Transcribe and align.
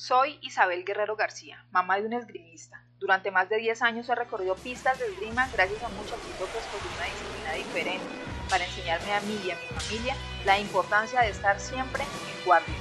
Soy 0.00 0.38
Isabel 0.40 0.86
Guerrero 0.86 1.14
García, 1.14 1.62
mamá 1.72 2.00
de 2.00 2.06
un 2.06 2.14
esgrimista. 2.14 2.82
Durante 2.98 3.30
más 3.30 3.50
de 3.50 3.58
10 3.58 3.82
años 3.82 4.08
he 4.08 4.14
recorrido 4.14 4.54
pistas 4.54 4.98
de 4.98 5.04
esgrima 5.04 5.46
gracias 5.52 5.82
a 5.82 5.90
muchos 5.90 6.18
que 6.18 6.30
escogí 6.30 6.88
una 6.96 7.04
disciplina 7.04 7.52
diferente 7.52 8.06
para 8.48 8.64
enseñarme 8.64 9.12
a 9.12 9.20
mí 9.20 9.38
y 9.44 9.50
a 9.50 9.56
mi 9.56 9.78
familia 9.78 10.16
la 10.46 10.58
importancia 10.58 11.20
de 11.20 11.28
estar 11.28 11.60
siempre 11.60 12.02
en 12.02 12.44
guardia. 12.46 12.74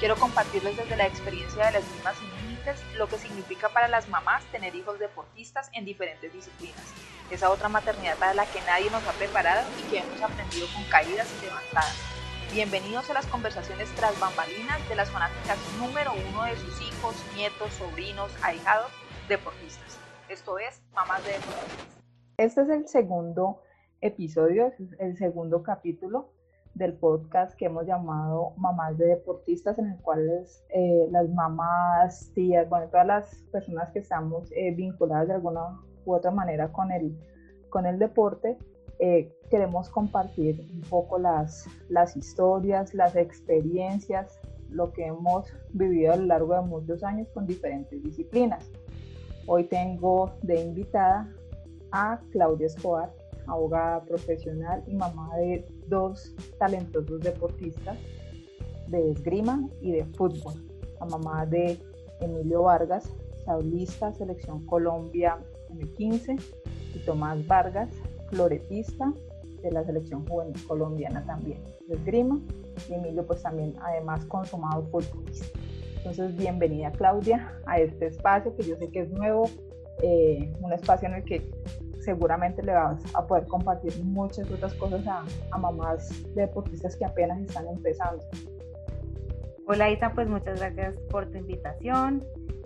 Quiero 0.00 0.16
compartirles 0.16 0.76
desde 0.76 0.96
la 0.96 1.06
experiencia 1.06 1.66
de 1.66 1.72
la 1.74 1.78
esgrima 1.78 2.12
sin 2.14 2.98
lo 2.98 3.06
que 3.06 3.18
significa 3.18 3.68
para 3.68 3.86
las 3.86 4.08
mamás 4.08 4.42
tener 4.46 4.74
hijos 4.74 4.98
deportistas 4.98 5.70
en 5.74 5.84
diferentes 5.84 6.32
disciplinas. 6.32 6.92
Esa 7.30 7.50
otra 7.50 7.68
maternidad 7.68 8.16
para 8.16 8.34
la 8.34 8.46
que 8.46 8.60
nadie 8.62 8.90
nos 8.90 9.06
ha 9.06 9.12
preparado 9.12 9.62
y 9.78 9.90
que 9.90 9.98
hemos 9.98 10.20
aprendido 10.20 10.66
con 10.74 10.82
caídas 10.90 11.28
y 11.38 11.44
levantadas 11.44 12.13
Bienvenidos 12.54 13.10
a 13.10 13.14
las 13.14 13.26
conversaciones 13.26 13.92
tras 13.96 14.14
bambalinas 14.20 14.88
de 14.88 14.94
las 14.94 15.10
fanáticas 15.10 15.58
número 15.80 16.12
uno 16.12 16.44
de 16.44 16.54
sus 16.54 16.80
hijos, 16.82 17.16
nietos, 17.34 17.72
sobrinos, 17.72 18.30
ahijados, 18.44 18.92
deportistas. 19.28 19.98
Esto 20.28 20.60
es 20.60 20.80
Mamás 20.94 21.24
de 21.24 21.32
Deportistas. 21.32 22.04
Este 22.38 22.62
es 22.62 22.68
el 22.68 22.86
segundo 22.86 23.60
episodio, 24.00 24.72
el 25.00 25.16
segundo 25.16 25.64
capítulo 25.64 26.30
del 26.74 26.92
podcast 26.92 27.56
que 27.58 27.64
hemos 27.64 27.88
llamado 27.88 28.52
Mamás 28.56 28.98
de 28.98 29.06
Deportistas, 29.06 29.76
en 29.80 29.90
el 29.90 30.00
cual 30.00 30.20
eh, 30.68 31.08
las 31.10 31.28
mamás, 31.30 32.30
tías, 32.36 32.68
bueno, 32.68 32.86
todas 32.88 33.06
las 33.08 33.34
personas 33.50 33.90
que 33.90 33.98
estamos 33.98 34.48
eh, 34.52 34.72
vinculadas 34.72 35.26
de 35.26 35.34
alguna 35.34 35.80
u 36.04 36.14
otra 36.14 36.30
manera 36.30 36.70
con 36.70 36.92
el, 36.92 37.18
con 37.68 37.84
el 37.84 37.98
deporte, 37.98 38.56
eh, 38.98 39.32
queremos 39.50 39.88
compartir 39.88 40.60
un 40.72 40.80
poco 40.82 41.18
las, 41.18 41.66
las 41.88 42.16
historias, 42.16 42.94
las 42.94 43.16
experiencias, 43.16 44.40
lo 44.70 44.92
que 44.92 45.06
hemos 45.06 45.46
vivido 45.70 46.12
a 46.12 46.16
lo 46.16 46.26
largo 46.26 46.54
de 46.54 46.62
muchos 46.62 47.02
años 47.02 47.28
con 47.34 47.46
diferentes 47.46 48.02
disciplinas. 48.02 48.70
Hoy 49.46 49.64
tengo 49.64 50.32
de 50.42 50.60
invitada 50.60 51.28
a 51.92 52.20
Claudia 52.30 52.66
Escobar, 52.66 53.12
abogada 53.46 54.02
profesional 54.04 54.82
y 54.86 54.94
mamá 54.94 55.36
de 55.36 55.66
dos 55.88 56.34
talentosos 56.58 57.20
deportistas 57.20 57.98
de 58.88 59.10
esgrima 59.10 59.68
y 59.80 59.92
de 59.92 60.04
fútbol. 60.06 60.54
La 60.98 61.06
mamá 61.06 61.46
de 61.46 61.78
Emilio 62.20 62.62
Vargas, 62.62 63.08
saulista, 63.44 64.12
Selección 64.14 64.64
Colombia 64.66 65.38
M15, 65.70 66.40
y 66.94 66.98
Tomás 67.00 67.46
Vargas, 67.46 67.88
floretista 68.34 69.12
de 69.62 69.70
la 69.70 69.84
selección 69.84 70.26
juvenil 70.26 70.66
colombiana 70.66 71.24
también, 71.24 71.62
de 71.86 71.94
esgrima, 71.94 72.40
y 72.88 72.94
Emilio 72.94 73.24
pues 73.24 73.42
también 73.42 73.74
además 73.80 74.24
consumado 74.26 74.82
futbolista. 74.90 75.58
Entonces, 75.98 76.36
bienvenida 76.36 76.90
Claudia 76.92 77.52
a 77.66 77.78
este 77.78 78.06
espacio 78.06 78.54
que 78.56 78.64
yo 78.64 78.76
sé 78.76 78.90
que 78.90 79.02
es 79.02 79.10
nuevo, 79.10 79.48
eh, 80.02 80.52
un 80.60 80.72
espacio 80.72 81.08
en 81.08 81.14
el 81.14 81.24
que 81.24 81.48
seguramente 82.00 82.62
le 82.62 82.72
vas 82.72 83.00
a 83.14 83.26
poder 83.26 83.46
compartir 83.46 84.04
muchas 84.04 84.50
otras 84.50 84.74
cosas 84.74 85.06
a, 85.06 85.24
a 85.52 85.58
mamás 85.58 86.10
deportistas 86.34 86.96
que 86.96 87.04
apenas 87.04 87.40
están 87.40 87.66
empezando. 87.68 88.22
Hola 89.66 89.90
Isa, 89.90 90.12
pues 90.12 90.28
muchas 90.28 90.58
gracias 90.58 90.98
por 91.08 91.30
tu 91.30 91.38
invitación. 91.38 92.22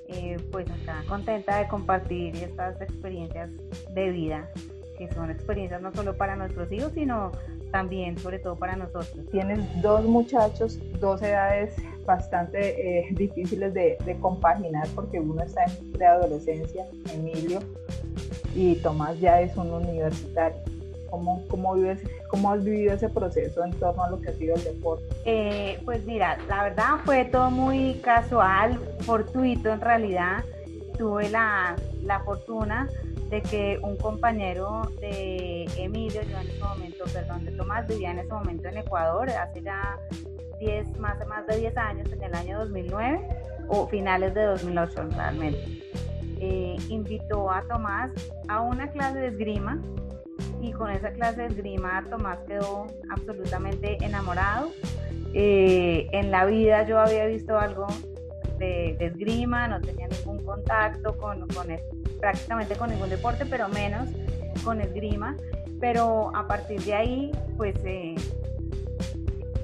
Eh, 0.08 0.38
pues 0.50 0.66
acá 0.70 1.04
contenta 1.06 1.58
de 1.58 1.68
compartir 1.68 2.34
estas 2.36 2.80
experiencias 2.80 3.50
de 3.94 4.10
vida 4.10 4.50
que 4.98 5.08
son 5.14 5.30
experiencias 5.30 5.80
no 5.80 5.92
solo 5.94 6.16
para 6.16 6.34
nuestros 6.36 6.70
hijos, 6.72 6.92
sino 6.92 7.30
también, 7.70 8.18
sobre 8.18 8.38
todo, 8.40 8.56
para 8.56 8.76
nosotros. 8.76 9.24
Tienes 9.30 9.60
dos 9.80 10.04
muchachos, 10.04 10.78
dos 11.00 11.22
edades 11.22 11.74
bastante 12.04 13.00
eh, 13.00 13.06
difíciles 13.12 13.72
de, 13.74 13.98
compaginar 14.20 14.88
porque 14.94 15.20
uno 15.20 15.42
está 15.42 15.64
en 15.64 15.92
preadolescencia, 15.92 16.86
Emilio, 17.14 17.60
y 18.54 18.74
Tomás 18.76 19.20
ya 19.20 19.40
es 19.40 19.56
un 19.56 19.70
universitario. 19.70 20.58
¿Cómo, 21.10 21.42
cómo, 21.48 21.74
vives, 21.74 22.00
¿Cómo 22.28 22.52
has 22.52 22.62
vivido 22.62 22.92
ese 22.92 23.08
proceso 23.08 23.64
en 23.64 23.70
torno 23.72 24.04
a 24.04 24.10
lo 24.10 24.20
que 24.20 24.28
ha 24.28 24.34
sido 24.34 24.56
el 24.56 24.64
deporte? 24.64 25.04
Eh, 25.24 25.80
pues 25.84 26.04
mira, 26.04 26.36
la 26.48 26.64
verdad 26.64 26.96
fue 27.04 27.24
todo 27.24 27.50
muy 27.50 27.94
casual, 28.02 28.78
fortuito 29.00 29.72
en 29.72 29.80
realidad. 29.80 30.44
Tuve 30.98 31.30
la, 31.30 31.76
la 32.02 32.20
fortuna 32.20 32.88
de 33.30 33.42
que 33.42 33.78
un 33.82 33.96
compañero 33.96 34.90
de 35.00 35.64
Emilio, 35.76 36.22
yo 36.22 36.38
en 36.38 36.48
ese 36.48 36.64
momento, 36.64 37.04
perdón, 37.12 37.44
de 37.44 37.52
Tomás, 37.52 37.86
vivía 37.86 38.10
en 38.10 38.20
ese 38.20 38.32
momento 38.32 38.68
en 38.68 38.78
Ecuador, 38.78 39.28
hace 39.30 39.62
ya 39.62 39.98
10, 40.60 40.98
más, 40.98 41.18
más 41.26 41.46
de 41.46 41.58
10 41.58 41.76
años, 41.76 42.12
en 42.12 42.22
el 42.22 42.34
año 42.34 42.58
2009 42.60 43.20
o 43.68 43.86
finales 43.88 44.34
de 44.34 44.44
2008 44.44 45.08
realmente. 45.14 45.78
Eh, 46.40 46.76
invitó 46.88 47.50
a 47.50 47.62
Tomás 47.62 48.12
a 48.48 48.60
una 48.60 48.90
clase 48.90 49.18
de 49.18 49.28
esgrima 49.28 49.80
y 50.60 50.72
con 50.72 50.90
esa 50.90 51.10
clase 51.10 51.42
de 51.42 51.46
esgrima 51.48 52.04
Tomás 52.08 52.38
quedó 52.46 52.86
absolutamente 53.10 53.98
enamorado. 54.00 54.70
Eh, 55.34 56.06
en 56.12 56.30
la 56.30 56.46
vida 56.46 56.86
yo 56.86 56.98
había 56.98 57.26
visto 57.26 57.58
algo 57.58 57.86
de, 58.58 58.96
esgrima, 58.98 59.68
no 59.68 59.80
tenía 59.80 60.08
ningún 60.08 60.44
contacto 60.44 61.16
con, 61.16 61.46
con 61.48 61.70
prácticamente 62.20 62.76
con 62.76 62.90
ningún 62.90 63.10
deporte, 63.10 63.46
pero 63.46 63.68
menos 63.68 64.08
con 64.64 64.80
esgrima. 64.80 65.36
Pero 65.80 66.34
a 66.34 66.46
partir 66.46 66.80
de 66.82 66.94
ahí, 66.94 67.32
pues 67.56 67.76
eh, 67.84 68.16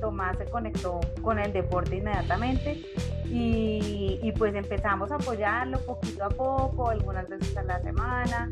Tomás 0.00 0.38
se 0.38 0.44
conectó 0.46 1.00
con 1.22 1.38
el 1.38 1.52
deporte 1.52 1.96
inmediatamente 1.96 2.82
y, 3.26 4.32
pues 4.38 4.54
empezamos 4.54 5.10
a 5.10 5.16
apoyarlo 5.16 5.78
poquito 5.80 6.24
a 6.24 6.28
poco, 6.28 6.90
algunas 6.90 7.28
veces 7.28 7.56
a 7.56 7.62
la 7.62 7.80
semana 7.82 8.50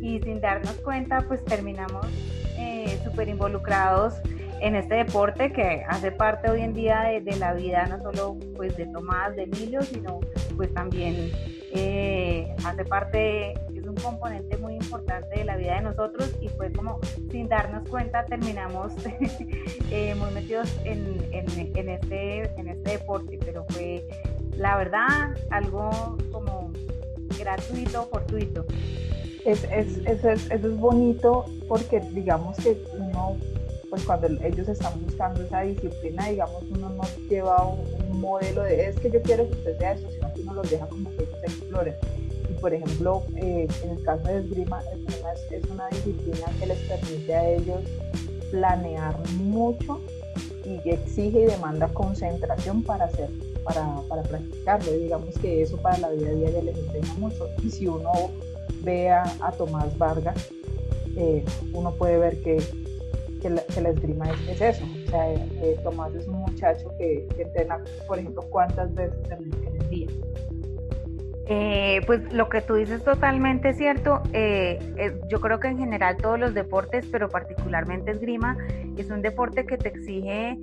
y 0.00 0.20
sin 0.20 0.40
darnos 0.40 0.72
cuenta 0.76 1.24
pues 1.26 1.44
terminamos 1.44 2.06
eh, 2.56 3.00
súper 3.04 3.28
involucrados 3.28 4.14
en 4.60 4.76
este 4.76 4.94
deporte 4.94 5.52
que 5.52 5.84
hace 5.88 6.10
parte 6.12 6.50
hoy 6.50 6.62
en 6.62 6.72
día 6.72 7.02
de, 7.02 7.36
la 7.36 7.52
vida 7.52 7.86
no 7.86 8.00
solo 8.00 8.36
pues 8.56 8.76
de 8.76 8.86
Tomás, 8.86 9.36
de 9.36 9.42
Emilio, 9.42 9.82
sino 9.82 10.20
pues 10.56 10.72
también 10.72 11.30
eh, 11.76 12.54
hace 12.64 12.84
parte, 12.84 13.52
es 13.76 13.84
un 13.84 13.96
componente 13.96 14.56
muy 14.58 14.74
importante 14.74 15.38
de 15.38 15.44
la 15.44 15.56
vida 15.56 15.74
de 15.74 15.82
nosotros 15.82 16.32
y 16.40 16.48
fue 16.50 16.72
como 16.72 17.00
sin 17.32 17.48
darnos 17.48 17.88
cuenta 17.88 18.24
terminamos 18.26 18.92
eh, 19.90 20.14
muy 20.14 20.30
metidos 20.30 20.72
en, 20.84 21.18
en, 21.32 21.88
este, 21.88 22.60
en 22.60 22.68
este 22.68 22.90
deporte, 22.92 23.40
pero 23.44 23.66
fue 23.70 24.06
la 24.56 24.76
verdad 24.76 25.34
algo 25.50 26.16
como 26.30 26.70
gratuito, 27.36 28.06
fortuito. 28.06 28.64
Es, 29.44 29.64
es, 29.64 29.98
es, 30.06 30.24
eso 30.24 30.68
es 30.68 30.76
bonito 30.78 31.44
porque 31.68 32.00
digamos 32.12 32.56
que 32.58 32.80
uno 32.96 33.36
pues 33.90 34.06
cuando 34.06 34.26
ellos 34.26 34.66
están 34.68 35.00
buscando 35.04 35.42
esa 35.42 35.60
disciplina, 35.60 36.28
digamos, 36.28 36.64
uno 36.68 36.88
no 36.88 37.02
lleva 37.28 37.64
un, 37.64 37.93
modelo 38.24 38.62
de 38.62 38.86
es 38.88 38.98
que 38.98 39.10
yo 39.10 39.22
quiero 39.22 39.48
que 39.48 39.56
usted 39.56 39.78
sea 39.78 39.92
eso, 39.92 40.10
sino 40.10 40.32
que 40.32 40.40
uno 40.40 40.54
los 40.54 40.70
deja 40.70 40.86
como 40.86 41.10
que 41.10 41.24
ellos 41.24 41.38
exploren. 41.42 41.94
Y 42.48 42.52
por 42.60 42.72
ejemplo, 42.72 43.22
eh, 43.36 43.68
en 43.82 43.90
el 43.90 44.02
caso 44.02 44.26
de 44.28 44.38
esgrima, 44.38 44.82
esgrima 44.92 45.32
es, 45.50 45.70
una 45.70 45.88
disciplina 45.88 46.46
que 46.58 46.66
les 46.66 46.78
permite 46.78 47.34
a 47.34 47.50
ellos 47.50 47.80
planear 48.50 49.18
mucho 49.36 50.00
y 50.64 50.88
exige 50.88 51.40
y 51.40 51.44
demanda 51.44 51.88
concentración 51.88 52.82
para 52.82 53.04
hacer, 53.04 53.28
para, 53.64 54.00
para 54.08 54.22
practicarlo. 54.22 54.92
digamos 54.92 55.34
que 55.38 55.62
eso 55.62 55.76
para 55.76 55.98
la 55.98 56.10
vida 56.10 56.30
diaria 56.30 56.62
les 56.62 56.78
enseña 56.78 57.14
mucho. 57.14 57.48
Y 57.62 57.70
si 57.70 57.86
uno 57.86 58.10
ve 58.82 59.10
a, 59.10 59.52
Tomás 59.58 59.96
Vargas, 59.98 60.36
eh, 61.16 61.44
uno 61.72 61.92
puede 61.94 62.18
ver 62.18 62.42
que 62.42 62.62
que 63.44 63.80
la, 63.80 63.90
esgrima 63.90 64.24
es, 64.48 64.60
eso. 64.60 64.84
O 65.06 65.10
sea, 65.10 65.34
eh, 65.34 65.78
Tomás 65.84 66.14
es 66.14 66.26
un 66.26 66.43
muchacho 66.64 66.96
que, 66.98 67.26
entrena, 67.38 67.82
por 68.06 68.18
ejemplo, 68.18 68.42
cuántas 68.50 68.94
veces 68.94 69.18
en, 69.30 69.80
el 69.80 69.88
día. 69.90 70.08
Eh, 71.46 72.00
pues 72.06 72.32
lo 72.32 72.48
que 72.48 72.62
tú 72.62 72.74
dices 72.74 72.98
es 72.98 73.04
totalmente 73.04 73.74
cierto. 73.74 74.22
Eh, 74.32 74.78
yo 75.28 75.40
creo 75.40 75.60
que 75.60 75.68
en 75.68 75.78
general 75.78 76.16
todos 76.16 76.38
los 76.38 76.54
deportes, 76.54 77.06
pero 77.10 77.28
particularmente 77.28 78.12
esgrima, 78.12 78.56
es 78.96 79.10
un 79.10 79.20
deporte 79.20 79.66
que 79.66 79.76
te 79.76 79.88
exige 79.88 80.58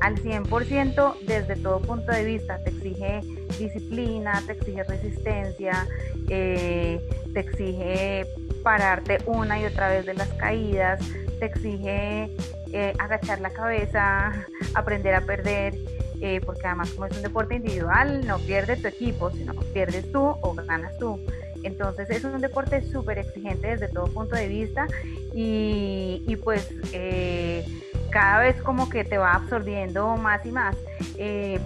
al 0.00 0.16
100% 0.16 1.20
desde 1.24 1.54
todo 1.54 1.80
punto 1.80 2.10
de 2.10 2.24
vista. 2.24 2.58
Te 2.64 2.70
exige 2.70 3.20
disciplina, 3.60 4.42
te 4.44 4.54
exige 4.54 4.82
resistencia, 4.82 5.86
te 6.26 7.00
exige 7.32 8.26
pararte 8.64 9.18
una 9.26 9.60
y 9.60 9.66
otra 9.66 9.88
vez 9.88 10.04
de 10.04 10.14
las 10.14 10.28
caídas, 10.34 10.98
te 11.38 11.46
exige 11.46 12.28
eh, 12.72 12.92
agachar 12.98 13.40
la 13.40 13.50
cabeza, 13.50 14.32
aprender 14.74 15.14
a 15.14 15.20
perder, 15.20 15.74
eh, 16.20 16.40
porque 16.44 16.66
además 16.66 16.90
como 16.90 17.06
es 17.06 17.16
un 17.16 17.22
deporte 17.22 17.54
individual, 17.56 18.26
no 18.26 18.38
pierde 18.38 18.76
tu 18.76 18.88
equipo, 18.88 19.30
sino 19.30 19.54
pierdes 19.72 20.10
tú 20.12 20.20
o 20.20 20.54
ganas 20.54 20.96
tú. 20.98 21.20
entonces 21.62 22.10
es 22.10 22.24
un 22.24 22.40
deporte 22.40 22.82
súper 22.82 23.18
exigente 23.18 23.68
desde 23.68 23.88
todo 23.88 24.06
punto 24.06 24.36
de 24.36 24.48
vista 24.48 24.86
y, 25.34 26.36
pues 26.44 26.68
eh, 26.92 27.64
cada 28.10 28.40
vez 28.40 28.56
como 28.62 28.88
que 28.88 29.04
te 29.04 29.18
va 29.18 29.34
absorbiendo 29.34 30.16
más 30.16 30.44
y 30.46 30.52
más. 30.52 30.76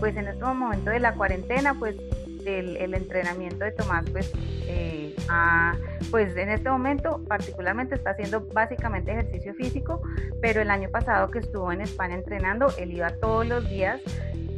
Pues 0.00 0.16
en 0.16 0.28
este 0.28 0.44
momento 0.44 0.90
de 0.90 1.00
la 1.00 1.14
cuarentena, 1.14 1.74
pues 1.78 1.96
el, 2.46 2.94
entrenamiento 2.94 3.64
de 3.64 3.72
Tomás, 3.72 4.04
pues, 4.10 4.32
eh, 4.66 5.14
pues 6.10 6.36
en 6.36 6.48
este 6.48 6.70
momento 6.70 7.22
particularmente 7.26 7.94
está 7.94 8.10
haciendo 8.10 8.40
básicamente 8.40 9.12
ejercicio 9.12 9.54
físico, 9.54 10.00
pero 10.40 10.60
el 10.60 10.70
año 10.70 10.90
pasado 10.90 11.30
que 11.30 11.40
estuvo 11.40 11.70
en 11.72 11.80
España 11.80 12.14
entrenando, 12.14 12.68
él 12.78 12.92
iba 12.92 13.10
todos 13.10 13.46
los 13.46 13.68
días 13.68 14.00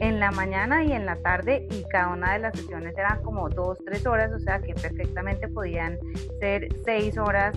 en 0.02 0.19
la 0.19 0.32
mañana 0.32 0.84
y 0.84 0.90
en 0.90 1.06
la 1.06 1.14
tarde 1.14 1.69
y 1.70 1.84
cada 1.84 2.08
una 2.08 2.32
de 2.32 2.40
las 2.40 2.58
sesiones 2.58 2.99
eran 2.99 3.22
como 3.22 3.49
dos, 3.49 3.78
tres 3.87 4.04
horas, 4.04 4.32
o 4.32 4.40
sea 4.40 4.58
que 4.58 4.75
perfectamente 4.75 5.46
podían 5.46 5.96
ser 6.40 6.69
seis 6.84 7.16
horas 7.16 7.54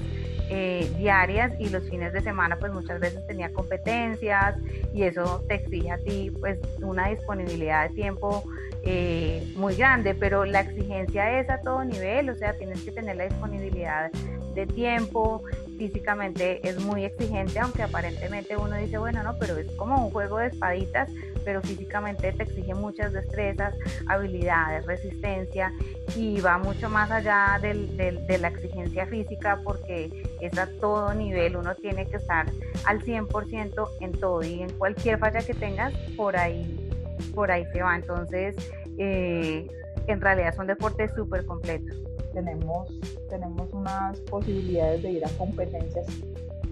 eh, 0.52 0.88
diarias 0.96 1.54
y 1.60 1.70
los 1.70 1.90
fines 1.90 2.14
de 2.14 2.22
semana 2.22 2.60
pues 2.60 2.72
muchas 2.72 3.00
veces 3.00 3.26
tenía 3.26 3.52
competencias 3.52 4.58
y 4.94 5.02
eso 5.02 5.44
te 5.50 5.56
exige 5.56 5.90
a 5.90 5.98
ti 5.98 6.32
pues 6.40 6.60
una 6.84 7.08
disponibilidad 7.08 7.90
de 7.90 7.96
tiempo 7.96 8.44
eh, 8.84 9.52
muy 9.56 9.76
grande, 9.76 10.14
pero 10.14 10.46
la 10.46 10.60
exigencia 10.60 11.40
es 11.40 11.50
a 11.50 11.60
todo 11.62 11.84
nivel, 11.84 12.30
o 12.30 12.36
sea, 12.36 12.54
tienes 12.54 12.84
que 12.84 12.92
tener 12.92 13.16
la 13.16 13.24
disponibilidad 13.24 14.12
de 14.54 14.68
tiempo, 14.68 15.42
físicamente 15.80 16.68
es 16.68 16.80
muy 16.80 17.06
exigente, 17.06 17.60
aunque 17.60 17.82
aparentemente 17.82 18.56
uno 18.56 18.76
dice, 18.76 19.00
bueno, 19.00 19.24
no, 19.24 19.36
pero 19.40 19.58
es 19.58 19.66
como 19.72 20.06
un 20.06 20.12
juego 20.12 20.38
de 20.38 20.48
espaditas, 20.48 21.10
pero 21.46 21.62
físicamente 21.62 22.34
te 22.34 22.44
exige 22.44 22.74
muchas 22.74 23.14
destrezas, 23.14 23.76
habilidades, 24.08 24.86
resistencia 24.86 25.72
y 26.16 26.42
va 26.42 26.58
mucho 26.58 26.90
más 26.90 27.10
allá 27.12 27.60
del, 27.62 27.96
de 27.96 28.38
la 28.40 28.50
exigencia 28.50 29.06
física 29.06 29.62
porque 29.64 30.12
es 30.42 30.58
a 30.58 30.68
todo 30.82 31.14
nivel, 31.14 31.56
uno 31.56 31.76
tiene 31.76 32.06
que 32.08 32.18
estar 32.18 32.52
al 32.86 33.02
100% 33.02 33.90
en 34.02 34.12
todo 34.14 34.44
y 34.44 34.64
en 34.64 34.72
cualquier 34.72 35.20
falla 35.20 35.42
que 35.42 35.54
tengas, 35.54 35.94
por 36.18 36.36
ahí, 36.36 36.90
por 37.34 37.52
ahí 37.52 37.66
se 37.72 37.82
va. 37.82 37.96
Entonces, 37.96 38.56
eh, 38.98 39.68
en 40.08 40.20
realidad 40.20 40.56
son 40.56 40.68
deportes 40.68 41.12
súper 41.16 41.46
completos 41.46 41.96
tenemos, 42.36 42.90
tenemos 43.30 43.72
unas 43.72 44.20
posibilidades 44.22 45.02
de 45.02 45.12
ir 45.14 45.26
a 45.26 45.30
competencias 45.38 46.06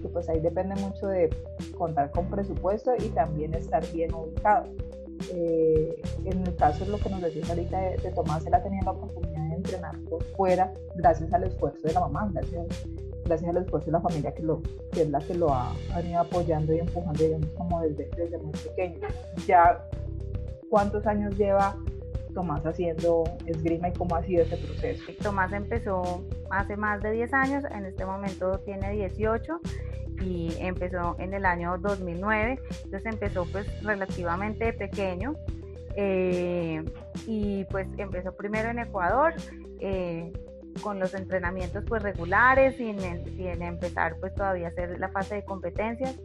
que 0.04 0.10
pues 0.10 0.28
ahí 0.28 0.38
depende 0.38 0.74
mucho 0.76 1.06
de 1.06 1.30
contar 1.78 2.10
con 2.10 2.28
presupuesto 2.28 2.92
y 2.98 3.08
también 3.08 3.54
estar 3.54 3.82
bien 3.92 4.12
ubicado. 4.12 4.66
Eh, 5.32 6.02
en 6.26 6.46
el 6.46 6.54
caso 6.56 6.84
de 6.84 6.90
lo 6.90 6.98
que 6.98 7.08
nos 7.08 7.22
decís 7.22 7.48
ahorita 7.48 7.78
de, 7.78 8.12
Tomás, 8.14 8.44
él 8.46 8.52
ha 8.52 8.62
tenido 8.62 8.84
la 8.84 8.90
oportunidad 8.90 9.48
de 9.48 9.54
entrenar 9.54 9.98
por 10.10 10.22
fuera 10.36 10.74
gracias 10.96 11.32
al 11.32 11.44
esfuerzo 11.44 11.80
de 11.82 11.94
la 11.94 12.00
mamá, 12.00 12.28
gracias, 12.34 12.66
gracias 13.24 13.48
al 13.48 13.62
esfuerzo 13.62 13.86
de 13.86 13.92
la 13.92 14.00
familia 14.02 14.34
que, 14.34 14.42
lo, 14.42 14.60
que 14.92 15.02
es 15.02 15.08
la 15.08 15.20
que 15.20 15.34
lo 15.34 15.54
ha, 15.54 15.72
venido 15.96 16.20
apoyando 16.20 16.74
y 16.74 16.80
empujando, 16.80 17.24
digamos, 17.24 17.48
como 17.56 17.80
desde, 17.80 18.10
desde 18.14 18.36
muy 18.36 18.52
pequeño. 18.52 18.98
Ya, 19.46 19.82
¿cuántos 20.68 21.06
años 21.06 21.34
lleva 21.38 21.74
Tomás 22.34 22.64
haciendo 22.66 23.24
esgrima 23.46 23.88
y 23.88 23.92
cómo 23.92 24.16
ha 24.16 24.22
sido 24.22 24.42
ese 24.42 24.56
proceso? 24.56 25.04
Tomás 25.22 25.52
empezó 25.52 26.24
hace 26.50 26.76
más 26.76 27.00
de 27.02 27.12
10 27.12 27.32
años, 27.32 27.64
en 27.70 27.86
este 27.86 28.04
momento 28.04 28.58
tiene 28.60 28.90
18 28.92 29.60
y 30.22 30.54
empezó 30.58 31.16
en 31.18 31.34
el 31.34 31.46
año 31.46 31.78
2009, 31.78 32.58
entonces 32.84 33.12
empezó 33.12 33.46
pues 33.46 33.66
relativamente 33.82 34.72
pequeño 34.72 35.34
eh, 35.96 36.84
y 37.26 37.64
pues 37.66 37.86
empezó 37.96 38.34
primero 38.36 38.70
en 38.70 38.80
Ecuador. 38.80 39.34
Eh, 39.80 40.32
con 40.80 40.98
los 40.98 41.14
entrenamientos 41.14 41.84
pues 41.86 42.02
regulares 42.02 42.76
sin, 42.76 42.98
sin, 42.98 43.62
empezar 43.62 44.16
pues 44.18 44.34
todavía 44.34 44.68
hacer 44.68 44.98
la 44.98 45.08
fase 45.08 45.36
de 45.36 45.44
competencias 45.44 46.16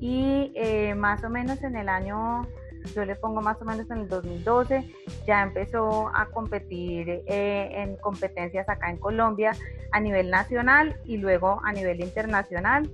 y 0.00 0.52
eh, 0.54 0.94
más 0.94 1.22
o 1.24 1.30
menos 1.30 1.62
en 1.62 1.76
el 1.76 1.88
año 1.88 2.42
yo 2.92 3.04
le 3.04 3.16
pongo 3.16 3.40
más 3.40 3.60
o 3.60 3.64
menos 3.64 3.90
en 3.90 3.98
el 3.98 4.08
2012, 4.08 4.84
ya 5.26 5.42
empezó 5.42 6.10
a 6.14 6.26
competir 6.26 7.08
eh, 7.08 7.70
en 7.72 7.96
competencias 7.96 8.68
acá 8.68 8.90
en 8.90 8.98
Colombia 8.98 9.52
a 9.92 10.00
nivel 10.00 10.30
nacional 10.30 10.96
y 11.04 11.16
luego 11.16 11.60
a 11.64 11.72
nivel 11.72 12.00
internacional. 12.00 12.90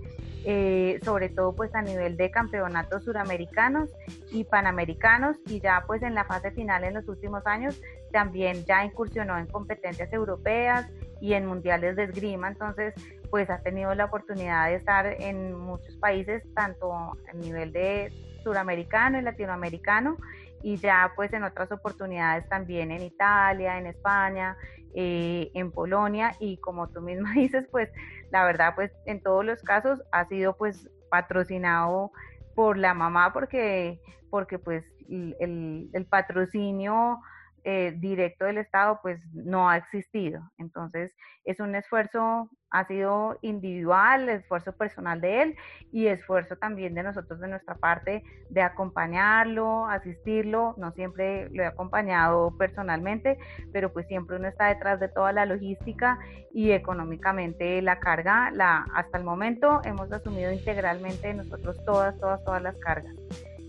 Eh, 0.46 0.98
sobre 1.04 1.28
todo 1.28 1.54
pues 1.54 1.74
a 1.74 1.82
nivel 1.82 2.16
de 2.16 2.30
campeonatos 2.30 3.04
suramericanos 3.04 3.90
y 4.30 4.44
panamericanos 4.44 5.36
y 5.46 5.60
ya 5.60 5.84
pues 5.86 6.02
en 6.02 6.14
la 6.14 6.24
fase 6.24 6.50
final 6.52 6.82
en 6.84 6.94
los 6.94 7.06
últimos 7.08 7.46
años 7.46 7.78
también 8.10 8.64
ya 8.64 8.82
incursionó 8.82 9.36
en 9.36 9.46
competencias 9.48 10.10
europeas 10.14 10.88
y 11.20 11.34
en 11.34 11.44
mundiales 11.44 11.94
de 11.96 12.04
esgrima, 12.04 12.48
entonces 12.48 12.94
pues 13.30 13.50
ha 13.50 13.58
tenido 13.58 13.94
la 13.94 14.06
oportunidad 14.06 14.68
de 14.68 14.76
estar 14.76 15.06
en 15.06 15.54
muchos 15.54 15.94
países, 15.96 16.42
tanto 16.54 16.90
a 16.92 17.32
nivel 17.34 17.72
de 17.72 18.10
suramericano 18.42 19.18
y 19.18 19.22
latinoamericano 19.22 20.16
y 20.62 20.76
ya 20.76 21.12
pues 21.16 21.32
en 21.32 21.44
otras 21.44 21.72
oportunidades 21.72 22.48
también 22.48 22.90
en 22.90 23.02
Italia, 23.02 23.78
en 23.78 23.86
España, 23.86 24.56
eh, 24.94 25.50
en 25.54 25.70
Polonia 25.72 26.36
y 26.40 26.58
como 26.58 26.88
tú 26.88 27.00
misma 27.00 27.32
dices 27.34 27.66
pues 27.70 27.90
la 28.30 28.44
verdad 28.44 28.74
pues 28.74 28.90
en 29.06 29.22
todos 29.22 29.44
los 29.44 29.62
casos 29.62 30.02
ha 30.12 30.26
sido 30.26 30.56
pues 30.56 30.90
patrocinado 31.10 32.12
por 32.54 32.76
la 32.76 32.94
mamá 32.94 33.32
porque 33.32 34.00
porque 34.30 34.58
pues 34.58 34.84
el, 35.08 35.90
el 35.92 36.06
patrocinio 36.06 37.18
eh, 37.64 37.94
directo 37.96 38.44
del 38.44 38.58
Estado 38.58 39.00
pues 39.02 39.20
no 39.32 39.68
ha 39.68 39.76
existido. 39.76 40.42
Entonces 40.58 41.14
es 41.44 41.60
un 41.60 41.74
esfuerzo, 41.74 42.50
ha 42.70 42.86
sido 42.86 43.38
individual, 43.42 44.28
esfuerzo 44.28 44.72
personal 44.72 45.20
de 45.20 45.42
él 45.42 45.56
y 45.92 46.06
esfuerzo 46.06 46.56
también 46.56 46.94
de 46.94 47.02
nosotros 47.02 47.40
de 47.40 47.48
nuestra 47.48 47.74
parte 47.74 48.22
de 48.50 48.62
acompañarlo, 48.62 49.86
asistirlo. 49.86 50.74
No 50.78 50.92
siempre 50.92 51.48
lo 51.50 51.62
he 51.62 51.66
acompañado 51.66 52.56
personalmente, 52.56 53.38
pero 53.72 53.92
pues 53.92 54.06
siempre 54.06 54.36
uno 54.36 54.48
está 54.48 54.66
detrás 54.66 55.00
de 55.00 55.08
toda 55.08 55.32
la 55.32 55.46
logística 55.46 56.18
y 56.52 56.72
económicamente 56.72 57.80
la 57.82 57.98
carga, 57.98 58.50
la, 58.52 58.86
hasta 58.94 59.18
el 59.18 59.24
momento 59.24 59.80
hemos 59.84 60.12
asumido 60.12 60.52
integralmente 60.52 61.34
nosotros 61.34 61.76
todas, 61.84 62.18
todas, 62.18 62.44
todas 62.44 62.62
las 62.62 62.76
cargas 62.78 63.14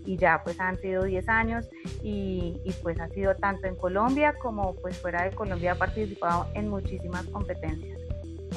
y 0.04 0.16
ya 0.16 0.40
pues 0.42 0.58
han 0.60 0.78
sido 0.78 1.04
10 1.04 1.28
años 1.28 1.68
y, 2.02 2.60
pues 2.82 2.98
ha 3.00 3.08
sido 3.08 3.34
tanto 3.36 3.66
en 3.66 3.76
Colombia 3.76 4.34
como 4.40 4.74
pues 4.76 4.96
fuera 4.98 5.24
de 5.24 5.30
Colombia 5.30 5.72
ha 5.72 5.74
participado 5.76 6.46
en 6.54 6.68
muchísimas 6.68 7.24
competencias. 7.26 8.00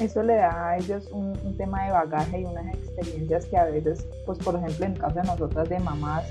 Eso 0.00 0.22
le 0.22 0.34
da 0.36 0.70
a 0.70 0.76
ellos 0.76 1.08
un, 1.12 1.34
tema 1.56 1.86
de 1.86 1.92
bagaje 1.92 2.40
y 2.40 2.44
unas 2.44 2.66
experiencias 2.74 3.46
que 3.46 3.56
a 3.56 3.64
veces, 3.64 4.06
pues 4.26 4.38
por 4.38 4.56
ejemplo 4.56 4.84
en 4.84 4.92
el 4.92 4.98
caso 4.98 5.14
de 5.14 5.22
nosotras 5.22 5.68
de 5.68 5.78
mamás 5.78 6.24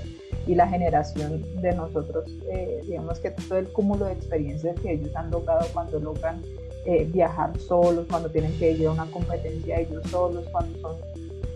y 0.46 0.54
la 0.54 0.68
generación 0.68 1.44
de 1.60 1.74
nosotros, 1.74 2.30
eh, 2.48 2.82
digamos 2.86 3.18
que 3.18 3.30
todo 3.32 3.58
el 3.58 3.68
cúmulo 3.68 4.04
de 4.04 4.12
experiencias 4.12 4.78
que 4.80 4.92
ellos 4.92 5.14
han 5.16 5.30
logrado 5.30 5.66
cuando 5.72 5.98
logran 5.98 6.40
eh, 6.84 7.08
viajar 7.12 7.58
solos, 7.58 8.06
cuando 8.08 8.30
tienen 8.30 8.56
que 8.58 8.70
ir 8.70 8.86
a 8.86 8.92
una 8.92 9.06
competencia 9.06 9.80
ellos 9.80 10.04
solos, 10.08 10.46
cuando 10.52 10.78
son 10.78 10.96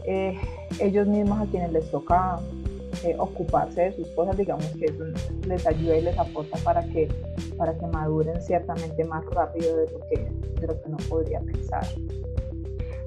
eh, 0.05 0.37
ellos 0.81 1.07
mismos 1.07 1.41
a 1.41 1.47
quienes 1.51 1.73
les 1.73 1.89
toca 1.91 2.41
eh, 3.05 3.17
ocuparse 3.19 3.83
de 3.83 3.93
sus 3.93 4.09
cosas, 4.09 4.37
digamos 4.37 4.67
que 4.79 4.87
eso 4.87 5.05
les 5.47 5.67
ayuda 5.67 5.97
y 5.97 6.03
les 6.03 6.19
aporta 6.19 6.59
para 6.59 6.83
que, 6.89 7.09
para 7.57 7.77
que 7.77 7.87
maduren 7.87 8.41
ciertamente 8.43 9.05
más 9.05 9.25
rápido 9.27 9.77
de 9.77 9.91
lo 9.91 10.01
que, 10.09 10.17
de 10.61 10.67
lo 10.67 10.83
que 10.83 10.89
no 10.89 10.97
podría 11.09 11.41
pensar. 11.41 11.85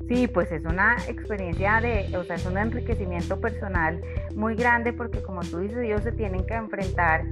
Sí, 0.08 0.28
pues 0.28 0.52
es 0.52 0.66
una 0.66 0.98
experiencia 1.08 1.80
de, 1.80 2.16
o 2.18 2.24
sea, 2.26 2.36
es 2.36 2.46
un 2.46 2.58
enriquecimiento 2.58 3.40
personal 3.40 4.02
muy 4.36 4.56
grande 4.56 4.92
porque 4.92 5.22
como 5.22 5.42
tú 5.42 5.60
dices, 5.60 5.78
ellos 5.78 6.04
se 6.04 6.12
tienen 6.12 6.46
que 6.46 6.56
enfrentar 6.56 7.24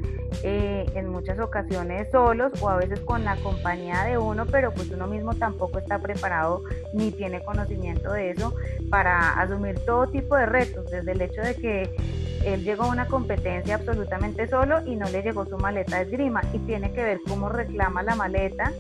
eh, 0.44 0.86
en 0.96 1.10
muchas 1.10 1.38
ocasiones 1.40 2.10
solos 2.12 2.54
o 2.62 2.70
a 2.70 2.78
veces 2.78 3.02
con 3.02 3.26
la 3.26 3.36
compañía 3.38 4.04
de 4.06 4.18
uno, 4.18 4.46
pero 4.46 4.72
pues 4.72 4.90
uno 4.90 5.06
mismo 5.08 5.34
tampoco 5.36 5.80
está 5.80 6.00
preparado 6.00 6.64
ni 6.94 7.12
tiene 7.12 7.44
conocimiento 7.44 8.14
de 8.14 8.32
eso 8.32 8.56
para 8.90 9.34
asumir 9.34 9.78
todo 9.80 10.08
tipo 10.08 10.38
de 10.38 10.46
retos, 10.46 10.90
desde 10.90 11.12
el 11.12 11.22
hecho 11.22 11.42
de 11.42 11.56
que 11.56 11.96
él 12.46 12.64
llegó 12.64 12.84
a 12.84 12.90
una 12.90 13.08
competencia 13.08 13.76
absolutamente 13.76 14.48
solo 14.48 14.86
y 14.86 14.96
no 14.96 15.08
le 15.10 15.22
llegó 15.22 15.46
su 15.46 15.58
maleta 15.58 15.98
de 15.98 16.04
esgrima 16.04 16.42
y 16.54 16.60
tiene 16.60 16.92
que 16.92 17.04
ver 17.04 17.20
cómo 17.28 17.50
reclama 17.50 18.04
la 18.04 18.16
maleta, 18.16 18.72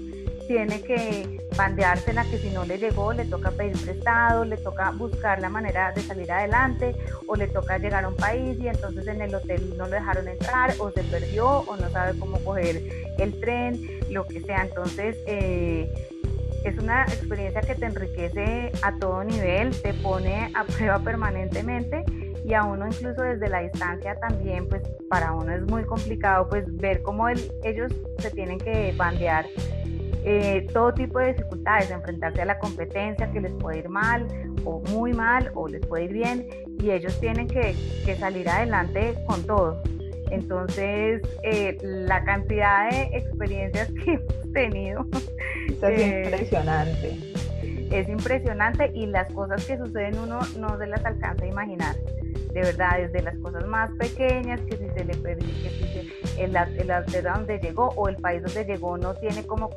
tiene 0.47 0.81
que 0.81 1.39
bandeársela 1.55 2.23
que 2.25 2.37
si 2.37 2.49
no 2.49 2.65
le 2.65 2.77
llegó 2.77 3.13
le 3.13 3.25
toca 3.25 3.51
pedir 3.51 3.77
prestado, 3.83 4.43
le 4.45 4.57
toca 4.57 4.91
buscar 4.91 5.39
la 5.39 5.49
manera 5.49 5.91
de 5.91 6.01
salir 6.01 6.31
adelante 6.31 6.95
o 7.27 7.35
le 7.35 7.47
toca 7.47 7.77
llegar 7.77 8.03
a 8.05 8.09
un 8.09 8.15
país 8.15 8.57
y 8.59 8.67
entonces 8.67 9.07
en 9.07 9.21
el 9.21 9.33
hotel 9.33 9.77
no 9.77 9.85
lo 9.85 9.91
dejaron 9.91 10.27
entrar 10.27 10.73
o 10.79 10.91
se 10.91 11.03
perdió 11.03 11.47
o 11.47 11.77
no 11.77 11.89
sabe 11.89 12.17
cómo 12.19 12.39
coger 12.43 12.81
el 13.17 13.39
tren, 13.39 13.79
lo 14.09 14.25
que 14.25 14.41
sea. 14.41 14.63
Entonces, 14.63 15.17
eh, 15.25 15.91
es 16.63 16.77
una 16.77 17.03
experiencia 17.03 17.61
que 17.61 17.75
te 17.75 17.85
enriquece 17.85 18.71
a 18.81 18.97
todo 18.99 19.23
nivel, 19.23 19.71
te 19.81 19.93
pone 19.95 20.51
a 20.53 20.63
prueba 20.63 20.99
permanentemente 20.99 22.03
y 22.43 22.53
a 22.53 22.63
uno 22.63 22.87
incluso 22.87 23.21
desde 23.21 23.49
la 23.49 23.59
distancia 23.59 24.15
también, 24.15 24.67
pues 24.67 24.81
para 25.09 25.33
uno 25.33 25.51
es 25.51 25.61
muy 25.63 25.83
complicado 25.83 26.47
pues 26.49 26.65
ver 26.77 27.01
cómo 27.01 27.27
ellos 27.29 27.91
se 28.19 28.31
tienen 28.31 28.57
que 28.57 28.93
bandear 28.97 29.45
eh, 30.23 30.67
todo 30.71 30.93
tipo 30.93 31.19
de 31.19 31.33
dificultades, 31.33 31.89
enfrentarse 31.89 32.41
a 32.41 32.45
la 32.45 32.59
competencia 32.59 33.31
que 33.31 33.41
les 33.41 33.51
puede 33.53 33.79
ir 33.79 33.89
mal 33.89 34.27
o 34.65 34.79
muy 34.91 35.13
mal 35.13 35.51
o 35.55 35.67
les 35.67 35.83
puede 35.85 36.05
ir 36.05 36.13
bien 36.13 36.47
y 36.79 36.91
ellos 36.91 37.19
tienen 37.19 37.47
que, 37.47 37.75
salir 38.19 38.47
adelante 38.49 39.15
con 39.27 39.43
todo. 39.45 39.81
Entonces, 40.29 41.21
eh, 41.43 41.77
la 41.81 42.23
cantidad 42.23 42.89
de 42.89 43.17
experiencias 43.17 43.89
que 44.05 44.13
hemos 44.13 44.53
tenido 44.53 45.05
es 45.67 45.83
eh, 45.83 46.23
impresionante. 46.23 47.17
Es 47.91 48.07
impresionante 48.07 48.91
y 48.93 49.07
las 49.07 49.31
cosas 49.33 49.65
que 49.65 49.77
suceden 49.77 50.17
uno 50.19 50.39
no 50.57 50.77
se 50.77 50.87
las 50.87 51.03
alcanza 51.03 51.43
a 51.43 51.47
imaginar 51.47 51.95
de 52.53 52.61
verdad, 52.61 52.97
desde 52.97 53.21
las 53.21 53.37
cosas 53.37 53.65
más 53.65 53.89
pequeñas, 53.97 54.59
que 54.61 54.77
si 54.77 54.89
se 54.89 55.05
le 55.05 55.15
perdió, 55.15 55.47
que 55.47 55.69
si 55.69 56.41
el, 56.41 56.55
el, 56.55 57.23
donde 57.23 57.59
llegó 57.59 57.89
o 57.95 58.09
el 58.09 58.15
país 58.17 58.41
donde 58.41 58.65
llegó 58.65 58.97
no 58.97 59.13
tiene 59.15 59.45
como 59.45 59.69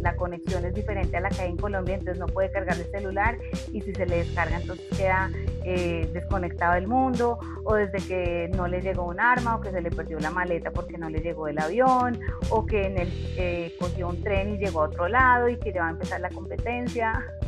la 0.00 0.14
conexión 0.16 0.64
es 0.64 0.74
diferente 0.74 1.16
a 1.16 1.20
la 1.20 1.28
que 1.28 1.42
hay 1.42 1.50
en 1.50 1.56
Colombia, 1.56 1.94
entonces 1.94 2.18
no 2.18 2.26
puede 2.26 2.50
cargar 2.50 2.76
el 2.76 2.90
celular 2.90 3.38
y 3.72 3.80
si 3.80 3.92
se 3.92 4.06
le 4.06 4.18
descarga 4.18 4.58
entonces 4.58 4.86
queda 4.96 5.30
eh, 5.64 6.08
desconectado 6.12 6.74
del 6.74 6.86
mundo, 6.86 7.38
o 7.64 7.74
desde 7.74 7.98
que 8.06 8.50
no 8.54 8.68
le 8.68 8.80
llegó 8.80 9.06
un 9.06 9.20
arma, 9.20 9.56
o 9.56 9.60
que 9.60 9.70
se 9.70 9.80
le 9.80 9.90
perdió 9.90 10.18
la 10.20 10.30
maleta 10.30 10.70
porque 10.70 10.98
no 10.98 11.08
le 11.10 11.20
llegó 11.20 11.48
el 11.48 11.58
avión, 11.58 12.18
o 12.50 12.64
que 12.64 12.86
en 12.86 12.98
el, 12.98 13.08
eh, 13.36 13.74
cogió 13.78 14.08
un 14.08 14.22
tren 14.22 14.54
y 14.54 14.58
llegó 14.58 14.82
a 14.82 14.84
otro 14.84 15.08
lado 15.08 15.48
y 15.48 15.58
que 15.58 15.72
ya 15.72 15.82
va 15.82 15.88
a 15.88 15.92
empezar 15.92 16.20
la 16.20 16.30
competencia. 16.30 17.24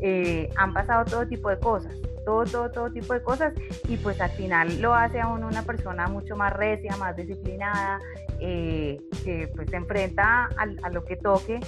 Eh, 0.00 0.48
han 0.54 0.72
pasado 0.72 1.04
todo 1.04 1.26
tipo 1.26 1.50
de 1.50 1.58
cosas 1.58 1.92
todo, 2.28 2.44
todo, 2.44 2.70
todo 2.70 2.90
tipo 2.90 3.14
de 3.14 3.22
cosas 3.22 3.54
y 3.88 3.96
pues 3.96 4.20
al 4.20 4.28
final 4.28 4.82
lo 4.82 4.92
hace 4.94 5.18
a 5.18 5.28
uno 5.28 5.48
una 5.48 5.62
persona 5.62 6.08
mucho 6.08 6.36
más 6.36 6.52
recia, 6.52 6.94
más 6.98 7.16
disciplinada, 7.16 8.00
eh, 8.38 9.00
que 9.24 9.50
pues 9.56 9.70
se 9.70 9.76
enfrenta 9.76 10.50
a, 10.58 10.90
lo 10.90 11.04
que 11.06 11.16
toque 11.16 11.58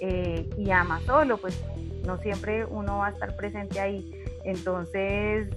eh, 0.00 0.46
y 0.58 0.70
ama 0.70 1.00
solo, 1.06 1.38
pues 1.38 1.58
no 2.04 2.18
siempre 2.18 2.66
uno 2.66 2.98
va 2.98 3.06
a 3.06 3.10
estar 3.12 3.34
presente 3.34 3.80
ahí. 3.80 4.12
Entonces, 4.44 5.48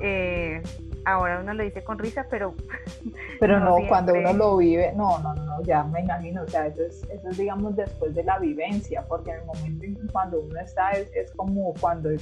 eh, 0.00 0.62
ahora 1.04 1.40
uno 1.42 1.52
lo 1.52 1.62
dice 1.62 1.84
con 1.84 1.98
risa, 1.98 2.26
pero... 2.30 2.54
Pero 3.40 3.60
no, 3.60 3.76
cuando 3.88 4.14
uno 4.14 4.32
lo 4.32 4.56
vive, 4.56 4.92
no, 4.96 5.18
no, 5.20 5.32
no, 5.34 5.62
ya 5.62 5.84
me 5.84 6.00
imagino, 6.00 6.42
o 6.42 6.48
sea, 6.48 6.66
eso 6.66 6.82
es, 6.82 7.04
eso 7.08 7.28
es 7.28 7.36
digamos 7.36 7.76
después 7.76 8.12
de 8.12 8.24
la 8.24 8.36
vivencia, 8.38 9.04
porque 9.06 9.30
en 9.30 9.36
el 9.36 9.44
momento 9.44 9.84
en 9.84 10.08
cuando 10.08 10.40
uno 10.40 10.58
está 10.58 10.90
es, 10.90 11.08
es 11.14 11.30
como 11.32 11.72
cuando 11.80 12.10
en, 12.10 12.18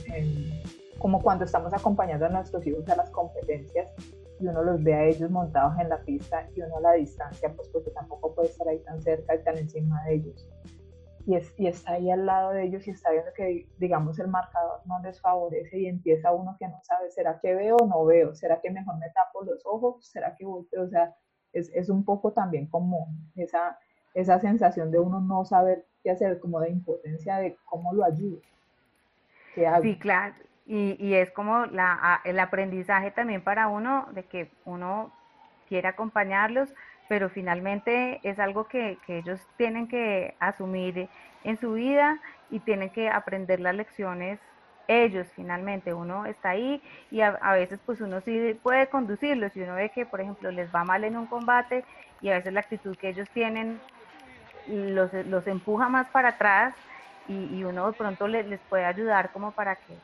como 0.98 1.20
cuando 1.20 1.44
estamos 1.44 1.72
acompañando 1.72 2.26
a 2.26 2.28
nuestros 2.28 2.66
hijos 2.66 2.88
a 2.88 2.96
las 2.96 3.10
competencias 3.10 3.92
y 4.38 4.46
uno 4.46 4.62
los 4.62 4.82
ve 4.82 4.94
a 4.94 5.04
ellos 5.04 5.30
montados 5.30 5.78
en 5.78 5.88
la 5.88 5.98
pista 5.98 6.48
y 6.54 6.62
uno 6.62 6.76
a 6.78 6.80
la 6.80 6.92
distancia, 6.92 7.52
pues 7.54 7.68
porque 7.68 7.90
tampoco 7.90 8.34
puede 8.34 8.48
estar 8.48 8.68
ahí 8.68 8.78
tan 8.80 9.00
cerca 9.00 9.34
y 9.34 9.42
tan 9.42 9.58
encima 9.58 10.04
de 10.04 10.14
ellos. 10.14 10.48
Y, 11.26 11.34
es, 11.34 11.52
y 11.56 11.66
está 11.66 11.92
ahí 11.92 12.10
al 12.10 12.24
lado 12.24 12.52
de 12.52 12.64
ellos 12.64 12.86
y 12.86 12.90
está 12.90 13.10
viendo 13.10 13.32
que, 13.34 13.66
digamos, 13.78 14.18
el 14.18 14.28
marcador 14.28 14.80
no 14.84 15.00
les 15.00 15.20
favorece 15.20 15.78
y 15.78 15.86
empieza 15.86 16.32
uno 16.32 16.56
que 16.58 16.68
no 16.68 16.80
sabe, 16.84 17.10
¿será 17.10 17.40
que 17.40 17.54
veo 17.54 17.76
o 17.76 17.86
no 17.86 18.04
veo? 18.04 18.34
¿Será 18.34 18.60
que 18.60 18.70
mejor 18.70 18.96
me 18.98 19.10
tapo 19.10 19.42
los 19.42 19.64
ojos? 19.66 20.06
¿Será 20.06 20.36
que 20.36 20.44
volteo? 20.44 20.84
O 20.84 20.88
sea, 20.88 21.16
es, 21.52 21.70
es 21.74 21.88
un 21.88 22.04
poco 22.04 22.32
también 22.32 22.66
como 22.66 23.08
esa, 23.34 23.76
esa 24.14 24.38
sensación 24.38 24.92
de 24.92 25.00
uno 25.00 25.20
no 25.20 25.44
saber 25.44 25.84
qué 26.04 26.12
hacer, 26.12 26.38
como 26.38 26.60
de 26.60 26.70
impotencia 26.70 27.38
de 27.38 27.56
cómo 27.64 27.92
lo 27.92 28.04
ayudo. 28.04 28.40
Sí, 29.82 29.98
claro, 29.98 30.36
y, 30.66 30.96
y 30.98 31.14
es 31.14 31.30
como 31.30 31.66
la, 31.66 32.20
el 32.24 32.38
aprendizaje 32.40 33.10
también 33.10 33.42
para 33.42 33.68
uno 33.68 34.08
de 34.12 34.24
que 34.24 34.50
uno 34.64 35.12
quiere 35.68 35.88
acompañarlos, 35.88 36.72
pero 37.08 37.28
finalmente 37.28 38.20
es 38.24 38.38
algo 38.38 38.66
que, 38.66 38.98
que, 39.06 39.18
ellos 39.18 39.40
tienen 39.56 39.86
que 39.86 40.34
asumir 40.40 41.08
en 41.44 41.56
su 41.56 41.74
vida 41.74 42.18
y 42.50 42.60
tienen 42.60 42.90
que 42.90 43.08
aprender 43.08 43.60
las 43.60 43.74
lecciones 43.74 44.40
ellos 44.88 45.26
finalmente. 45.34 45.94
Uno 45.94 46.26
está 46.26 46.50
ahí 46.50 46.82
y 47.10 47.20
a, 47.20 47.28
a, 47.40 47.54
veces 47.54 47.80
pues 47.84 48.00
uno 48.00 48.20
sí 48.20 48.58
puede 48.62 48.88
conducirlos 48.88 49.56
y 49.56 49.62
uno 49.62 49.74
ve 49.74 49.90
que 49.90 50.06
por 50.06 50.20
ejemplo 50.20 50.50
les 50.50 50.72
va 50.74 50.84
mal 50.84 51.04
en 51.04 51.16
un 51.16 51.26
combate 51.26 51.84
y 52.20 52.30
a 52.30 52.34
veces 52.34 52.52
la 52.52 52.60
actitud 52.60 52.96
que 52.96 53.08
ellos 53.08 53.28
tienen 53.30 53.80
los, 54.66 55.12
los 55.12 55.46
empuja 55.46 55.88
más 55.88 56.08
para 56.08 56.30
atrás 56.30 56.74
y, 57.28 57.56
y 57.56 57.64
uno 57.64 57.86
de 57.86 57.92
pronto 57.96 58.26
les, 58.26 58.46
les 58.46 58.60
puede 58.60 58.84
ayudar 58.84 59.30
como 59.32 59.52
para 59.52 59.76
que 59.76 59.94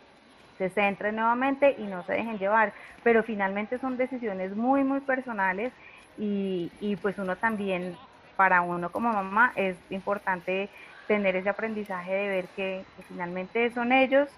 se 0.59 0.71
centren 0.71 1.17
nuevamente 1.17 1.75
y 1.79 1.87
no 1.87 2.05
se 2.05 2.13
dejen 2.15 2.39
llevar. 2.39 2.73
Pero 3.03 3.23
finalmente 3.23 3.79
son 3.79 3.97
decisiones 3.97 4.55
muy, 4.57 4.85
muy 4.85 5.01
personales 5.01 5.73
y, 6.17 6.73
y 6.81 6.97
pues 6.97 7.19
uno 7.19 7.37
también, 7.37 7.97
para 8.37 8.63
uno 8.63 8.91
como 8.93 9.13
mamá, 9.13 9.53
es 9.57 9.77
importante 9.91 10.71
tener 11.07 11.37
ese 11.37 11.49
aprendizaje 11.49 12.13
de 12.13 12.29
ver 12.29 12.49
que, 12.57 12.87
finalmente 13.09 13.71
son 13.73 13.93
ellos 13.93 14.29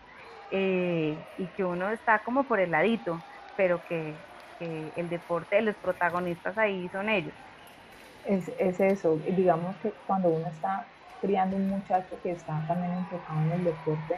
eh, 0.50 1.24
y 1.36 1.46
que 1.48 1.64
uno 1.64 1.90
está 1.90 2.20
como 2.24 2.44
por 2.48 2.60
el 2.60 2.70
ladito, 2.70 3.22
pero 3.56 3.82
que, 3.84 4.18
el 4.60 5.10
deporte, 5.10 5.60
los 5.60 5.76
protagonistas 5.76 6.56
ahí 6.56 6.88
son 6.88 7.10
ellos. 7.10 7.34
Es, 8.24 8.50
es 8.58 8.80
eso, 8.80 9.18
digamos 9.18 9.76
que 9.76 9.92
cuando 10.06 10.30
uno 10.30 10.48
está 10.48 10.86
criando 11.20 11.56
un 11.56 11.68
muchacho 11.68 12.18
que 12.22 12.30
está 12.30 12.64
también 12.66 12.92
enfocado 12.92 13.40
en 13.44 13.52
el 13.52 13.64
deporte, 13.64 14.14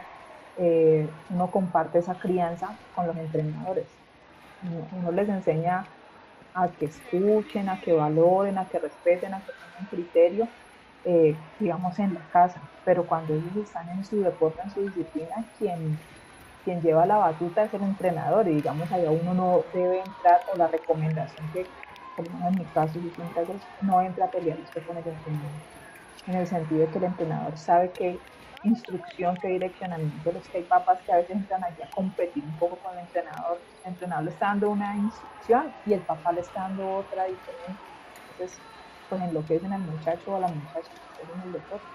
eh, 0.57 1.15
uno 1.29 1.51
comparte 1.51 1.99
esa 1.99 2.19
crianza 2.19 2.81
con 2.91 3.07
los 3.07 3.17
entrenadores. 3.17 3.97
Uno, 4.61 5.11
les 5.11 5.29
enseña 5.29 5.95
a 6.53 6.75
que 6.75 6.85
escuchen, 6.85 7.69
a 7.69 7.81
que 7.81 7.93
valoren, 7.93 8.57
a 8.57 8.67
que 8.69 8.79
respeten, 8.79 9.33
a 9.33 9.43
que 9.45 9.53
tengan 9.53 9.87
criterio, 9.87 10.55
eh, 11.03 11.43
digamos, 11.59 11.99
en 11.99 12.13
la 12.15 12.27
casa. 12.29 12.71
Pero 12.83 13.07
cuando 13.07 13.35
ellos 13.35 13.55
están 13.57 13.89
en 13.89 14.03
su 14.03 14.21
deporte, 14.21 14.61
en 14.63 14.69
su 14.71 14.81
disciplina, 14.81 15.35
quien, 15.57 16.07
quien 16.63 16.81
lleva 16.81 17.05
la 17.05 17.17
batuta 17.17 17.63
es 17.65 17.73
el 17.73 17.83
entrenador 17.83 18.47
y 18.49 18.55
digamos, 18.55 18.91
allá 18.91 19.11
uno 19.11 19.33
no 19.33 19.69
debe 19.73 20.01
entrar, 20.01 20.43
o 20.47 20.57
la 20.57 20.67
recomendación 20.67 21.49
que, 21.51 21.73
en 22.17 22.57
mi 22.57 22.69
caso, 22.71 22.99
yo 22.99 23.11
no 23.81 24.01
entra 24.01 24.25
a 24.25 24.31
pelear 24.31 24.59
usted 24.59 24.83
con 24.85 24.97
el 24.97 25.07
entrenador. 25.07 25.61
En 26.25 26.35
el 26.35 26.47
sentido 26.47 26.85
de 26.85 26.91
que 26.91 26.99
el 26.99 27.05
entrenador 27.05 27.57
sabe 27.57 27.93
que 27.95 28.25
instrucción, 28.67 29.39
qué 29.39 29.49
direccionamiento. 29.49 30.31
Los 30.31 30.49
que 30.49 30.59
hay 30.59 30.65
papás 30.65 31.01
que 31.05 31.11
a 31.13 31.17
veces 31.17 31.35
entran 31.37 31.63
aquí 31.63 31.81
a 31.81 31.89
competir 31.89 32.45
un 32.45 32.57
poco 32.57 32.79
con 32.81 32.93
el 32.97 33.05
entrenador. 33.05 33.63
El 33.83 33.91
entrenador 33.93 34.25
le 34.25 34.31
está 34.31 34.47
dando 34.47 34.71
una 34.71 34.97
instrucción 34.97 35.75
y 35.85 35.93
el 35.93 36.05
papá 36.05 36.33
le 36.33 36.41
está 36.41 36.61
dando 36.61 36.89
otra 36.89 37.25
diferente. 37.25 37.83
Entonces, 38.27 38.63
pues 39.07 39.21
enloquecen 39.21 39.73
al 39.73 39.83
muchacho 39.83 40.31
o 40.31 40.35
a 40.37 40.41
la 40.41 40.49
muchacha 40.49 40.93
en 41.17 41.41
el 41.41 41.51
deporte. 41.53 41.87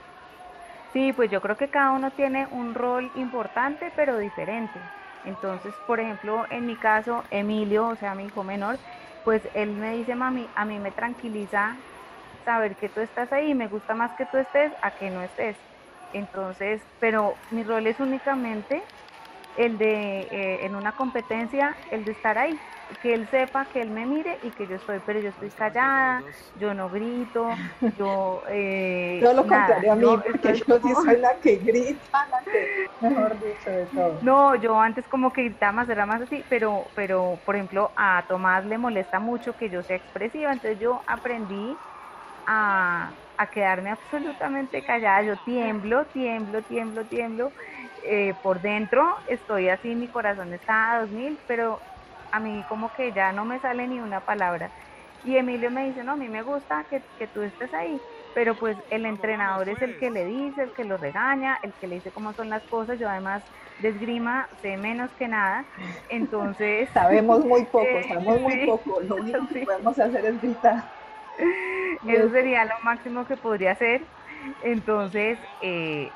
Sí, 0.89 1.13
pues 1.13 1.31
yo 1.31 1.41
creo 1.41 1.57
que 1.57 1.71
cada 1.71 1.93
uno 1.93 2.13
tiene 2.13 2.47
un 2.51 2.75
rol 2.75 3.11
importante, 3.15 3.91
pero 3.91 4.19
diferente. 4.19 4.93
Entonces, 5.23 5.81
por 5.87 6.01
ejemplo, 6.01 6.47
en 6.51 6.67
mi 6.67 6.79
caso, 6.79 7.25
Emilio, 7.31 7.89
o 7.89 7.97
sea, 7.97 8.15
mi 8.15 8.27
hijo 8.27 8.45
menor, 8.45 8.81
pues 9.23 9.49
él 9.55 9.77
me 9.77 9.93
dice, 9.95 10.15
mami, 10.17 10.53
a 10.57 10.65
mí 10.65 10.81
me 10.81 10.93
tranquiliza 10.93 11.85
saber 12.45 12.77
que 12.77 12.89
tú 12.91 13.01
estás 13.01 13.33
ahí, 13.33 13.55
me 13.55 13.69
gusta 13.69 13.95
más 13.95 14.15
que 14.15 14.27
tú 14.27 14.39
estés 14.39 14.73
a 14.83 14.95
que 14.95 15.11
no 15.11 15.23
estés. 15.23 15.59
Entonces, 16.13 16.83
pero 16.99 17.41
mi 17.51 17.65
rol 17.65 17.87
es 17.87 18.01
únicamente 18.01 18.83
el 19.55 19.79
de, 19.79 20.23
eh, 20.31 20.67
en 20.67 20.75
una 20.77 20.95
competencia, 20.97 21.77
el 21.91 22.05
de 22.05 22.13
estar 22.13 22.39
ahí, 22.39 22.61
que 23.01 23.15
él 23.15 23.29
sepa, 23.31 23.69
que 23.69 23.83
él 23.83 23.91
me 23.91 24.07
mire 24.07 24.39
y 24.43 24.53
que 24.53 24.67
yo 24.67 24.77
estoy, 24.77 25.01
pero 25.01 25.21
yo 25.21 25.29
estoy 25.31 25.51
callada, 25.53 26.25
yo 26.55 26.75
no 26.75 26.91
grito, 26.91 27.49
yo... 27.99 28.43
Eh, 28.51 29.21
Todo 29.23 29.35
lo 29.35 29.47
contrario 29.47 29.93
a 29.93 29.97
mí, 29.97 30.07
porque 30.07 30.55
yo 30.55 30.81
sí 30.81 30.95
soy 31.05 31.19
la 31.21 31.39
que 31.41 31.57
grita, 31.57 32.19
la 32.31 32.39
que, 32.45 32.87
mejor 33.01 33.41
dicho, 33.41 33.71
de 33.71 33.87
todo. 33.87 34.19
No, 34.23 34.55
yo 34.57 34.79
antes 34.81 35.07
como 35.09 35.33
que 35.33 35.45
gritaba 35.45 35.73
más, 35.73 35.89
era 35.89 36.07
más 36.07 36.23
así, 36.23 36.45
pero, 36.49 36.93
pero, 36.95 37.43
por 37.45 37.57
ejemplo, 37.57 37.93
a 37.97 38.25
Tomás 38.29 38.65
le 38.67 38.79
molesta 38.79 39.21
mucho 39.21 39.55
que 39.55 39.71
yo 39.71 39.83
sea 39.83 39.97
expresiva, 39.97 40.53
entonces 40.53 40.79
yo 40.81 41.03
aprendí 41.07 41.81
a, 42.47 43.17
a 43.43 43.51
quedarme 43.51 43.91
absolutamente 43.91 44.83
callada. 44.85 45.23
Yo 45.23 45.37
tiemblo, 45.39 46.07
tiemblo, 46.07 46.63
tiemblo, 46.63 47.07
tiemblo. 47.07 47.53
Eh, 48.03 48.35
por 48.43 48.61
dentro 48.61 49.05
estoy 49.27 49.69
así, 49.69 49.95
mi 49.95 50.09
corazón 50.09 50.53
está 50.55 50.93
a 50.93 51.01
2000, 51.03 51.41
pero 51.47 51.83
a 52.31 52.41
mí 52.41 52.65
como 52.69 52.93
que 52.93 53.13
ya 53.13 53.33
no 53.33 53.45
me 53.45 53.61
sale 53.61 53.87
ni 53.89 54.01
una 54.01 54.21
palabra. 54.25 54.73
Y 55.25 55.37
Emilio 55.37 55.71
me 55.71 55.85
dice, 55.87 56.03
no, 56.03 56.13
a 56.13 56.17
mí 56.17 56.29
me 56.29 56.43
gusta 56.43 56.87
que, 56.91 57.05
que 57.17 57.29
tú 57.29 57.43
estés 57.43 57.73
ahí, 57.75 58.01
pero 58.35 58.57
pues 58.57 58.77
el 58.91 59.07
entrenador 59.07 59.69
es 59.69 59.81
el 59.81 59.97
que 59.99 60.11
le 60.11 60.25
dice, 60.25 60.63
el 60.65 60.73
que 60.75 60.85
lo 60.85 60.97
regaña, 60.99 61.59
el 61.63 61.75
que 61.75 61.87
le 61.87 61.97
dice 61.97 62.11
cómo 62.11 62.35
son 62.35 62.49
las 62.49 62.65
cosas. 62.67 62.99
Yo 62.99 63.09
además 63.09 63.45
de 63.79 63.91
esgrima 63.91 64.49
sé 64.63 64.77
menos 64.77 65.11
que 65.15 65.29
nada, 65.29 65.65
entonces... 66.09 66.89
sabemos 66.95 67.45
muy 67.45 67.65
poco, 67.67 67.85
eh, 67.87 68.05
sabemos 68.09 68.41
muy 68.41 68.67
poco, 68.67 69.01
lo 69.03 69.17
único 69.17 69.47
que 69.49 69.65
podemos 69.65 69.99
hacer 69.99 70.25
es 70.27 70.41
gritar. 70.41 71.02
Eso 72.07 72.31
sería 72.31 72.65
lo 72.65 72.73
máximo 72.83 73.25
que 73.25 73.37
podría 73.37 73.73
hacer. 73.73 74.09
Entonces, 74.61 75.41
eh, 75.61 76.15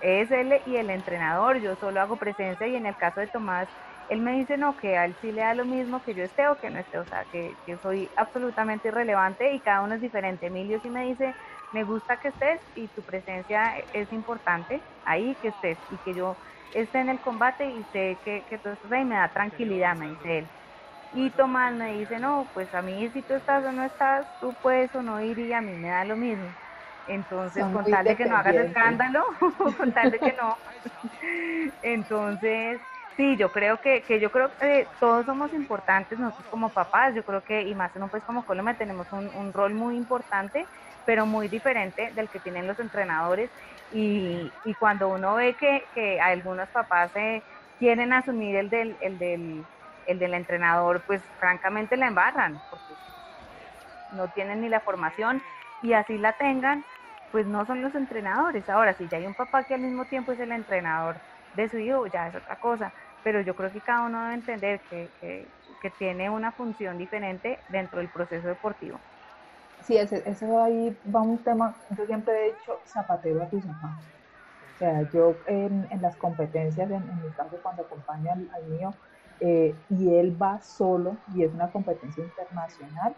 es 0.00 0.30
él 0.30 0.60
y 0.66 0.76
el 0.76 0.90
entrenador, 0.90 1.58
yo 1.60 1.74
solo 1.76 2.00
hago 2.00 2.18
presencia 2.18 2.66
y 2.68 2.76
en 2.76 2.86
el 2.86 2.96
caso 2.96 3.20
de 3.20 3.28
Tomás, 3.28 3.68
él 4.08 4.20
me 4.20 4.34
dice 4.34 4.56
no, 4.58 4.76
que 4.76 4.96
a 4.96 5.04
él 5.06 5.16
sí 5.20 5.32
le 5.32 5.40
da 5.40 5.54
lo 5.54 5.64
mismo 5.64 6.02
que 6.02 6.14
yo 6.14 6.22
esté 6.22 6.46
o 6.48 6.58
que 6.58 6.70
no 6.70 6.78
esté, 6.78 6.98
o 6.98 7.06
sea, 7.06 7.26
que, 7.30 7.56
que 7.64 7.78
soy 7.78 8.12
absolutamente 8.16 8.88
irrelevante 8.88 9.52
y 9.54 9.62
cada 9.62 9.82
uno 9.82 9.94
es 9.96 10.00
diferente. 10.00 10.46
Emilio 10.46 10.78
sí 10.80 10.90
me 10.90 11.04
dice, 11.06 11.34
me 11.70 11.84
gusta 11.84 12.18
que 12.18 12.28
estés 12.28 12.60
y 12.74 12.90
tu 12.90 13.04
presencia 13.04 13.74
es 13.92 14.12
importante 14.12 14.86
ahí, 15.02 15.38
que 15.40 15.48
estés 15.48 15.80
y 15.88 15.98
que 16.00 16.14
yo 16.14 16.38
esté 16.72 16.98
en 17.00 17.08
el 17.08 17.20
combate 17.20 17.70
y 17.70 17.84
sé 17.86 18.20
que, 18.22 18.44
que 18.48 18.58
tú 18.58 18.68
estás 18.68 18.92
ahí, 18.92 19.04
me 19.04 19.16
da 19.16 19.32
tranquilidad, 19.32 19.96
me 19.96 20.10
dice 20.10 20.38
él. 20.38 20.52
Y 21.18 21.30
Tomás 21.34 21.72
me 21.74 21.92
dice, 21.94 22.18
no, 22.20 22.50
pues 22.52 22.72
a 22.74 22.82
mí 22.82 23.10
si 23.12 23.22
tú 23.22 23.32
estás 23.34 23.64
o 23.64 23.72
no 23.72 23.84
estás, 23.84 24.26
tú 24.38 24.58
puedes 24.60 24.94
o 24.94 25.02
no 25.02 25.18
ir 25.22 25.38
y 25.38 25.50
a 25.54 25.62
mí 25.62 25.74
me 25.78 25.88
da 25.88 26.04
lo 26.04 26.14
mismo. 26.16 26.54
Entonces, 27.06 27.70
con 27.70 27.88
tal 27.88 28.06
de 28.06 28.16
que 28.16 28.26
no 28.26 28.36
hagas 28.36 28.58
escándalo, 28.58 29.24
con 29.78 29.94
tal 29.94 30.10
de 30.10 30.20
que 30.20 30.34
no. 30.34 30.58
Entonces, 31.80 32.82
sí, 33.16 33.36
yo 33.38 33.50
creo 33.50 33.80
que, 33.80 34.04
que 34.04 34.20
yo 34.20 34.30
creo 34.30 34.54
que 34.60 34.90
todos 35.00 35.24
somos 35.24 35.54
importantes, 35.54 36.18
nosotros 36.18 36.46
como 36.48 36.74
papás, 36.74 37.14
yo 37.14 37.24
creo 37.24 37.42
que, 37.44 37.62
y 37.62 37.74
más 37.74 37.96
en 37.96 38.02
un 38.02 38.10
país 38.10 38.24
como 38.24 38.44
Colombia, 38.44 38.76
tenemos 38.76 39.10
un, 39.12 39.28
un 39.28 39.54
rol 39.54 39.72
muy 39.74 39.96
importante, 39.96 40.68
pero 41.04 41.24
muy 41.24 41.48
diferente 41.48 42.10
del 42.14 42.28
que 42.28 42.40
tienen 42.40 42.66
los 42.66 42.78
entrenadores. 42.78 43.50
Y, 43.88 44.58
y 44.62 44.76
cuando 44.76 45.08
uno 45.08 45.34
ve 45.36 45.56
que, 45.56 45.88
que 45.94 46.20
algunos 46.20 46.68
papás 46.72 47.10
se 47.14 47.42
quieren 47.78 48.12
asumir 48.12 48.56
el 48.56 48.68
del, 48.70 48.98
el 49.00 49.18
del 49.18 49.68
el 50.06 50.18
del 50.18 50.34
entrenador, 50.34 51.02
pues 51.06 51.22
francamente 51.38 51.96
la 51.96 52.08
embarran, 52.08 52.60
porque 52.70 52.94
no 54.10 54.28
tienen 54.28 54.60
ni 54.60 54.68
la 54.68 54.80
formación 54.80 55.42
y 55.82 55.92
así 55.92 56.18
la 56.18 56.32
tengan, 56.32 56.84
pues 57.30 57.46
no 57.46 57.66
son 57.66 57.82
los 57.82 57.94
entrenadores. 57.94 58.68
Ahora, 58.68 58.94
si 58.94 59.08
ya 59.08 59.18
hay 59.18 59.26
un 59.26 59.34
papá 59.34 59.64
que 59.64 59.74
al 59.74 59.80
mismo 59.80 60.04
tiempo 60.06 60.32
es 60.32 60.40
el 60.40 60.52
entrenador 60.52 61.16
de 61.54 61.68
su 61.68 61.78
hijo, 61.78 62.06
ya 62.06 62.28
es 62.28 62.34
otra 62.34 62.56
cosa. 62.56 62.92
Pero 63.22 63.40
yo 63.40 63.54
creo 63.54 63.72
que 63.72 63.80
cada 63.80 64.06
uno 64.06 64.22
debe 64.22 64.34
entender 64.34 64.80
que, 64.88 65.10
que, 65.20 65.90
tiene 65.98 66.28
una 66.28 66.50
función 66.52 66.98
diferente 66.98 67.58
dentro 67.68 68.00
del 68.00 68.08
proceso 68.08 68.48
deportivo. 68.48 68.98
Sí, 69.82 69.96
ese, 69.96 70.22
eso 70.28 70.62
ahí 70.62 70.96
va 71.14 71.22
un 71.22 71.38
tema, 71.44 71.76
yo 71.96 72.04
siempre 72.06 72.34
he 72.34 72.54
dicho 72.54 72.80
zapatero 72.86 73.42
a 73.42 73.48
tu 73.48 73.60
zapato. 73.60 74.02
O 74.74 74.78
sea, 74.78 75.02
yo 75.12 75.36
en, 75.46 75.86
en 75.90 76.02
las 76.02 76.16
competencias, 76.16 76.90
en, 76.90 77.02
mi 77.22 77.30
caso 77.36 77.56
cuando 77.62 77.82
acompaño 77.82 78.32
al 78.32 78.64
mío, 78.68 78.94
eh, 79.40 79.74
y 79.90 80.14
él 80.14 80.40
va 80.40 80.60
solo 80.60 81.16
y 81.34 81.44
es 81.44 81.52
una 81.52 81.70
competencia 81.70 82.24
internacional, 82.24 83.14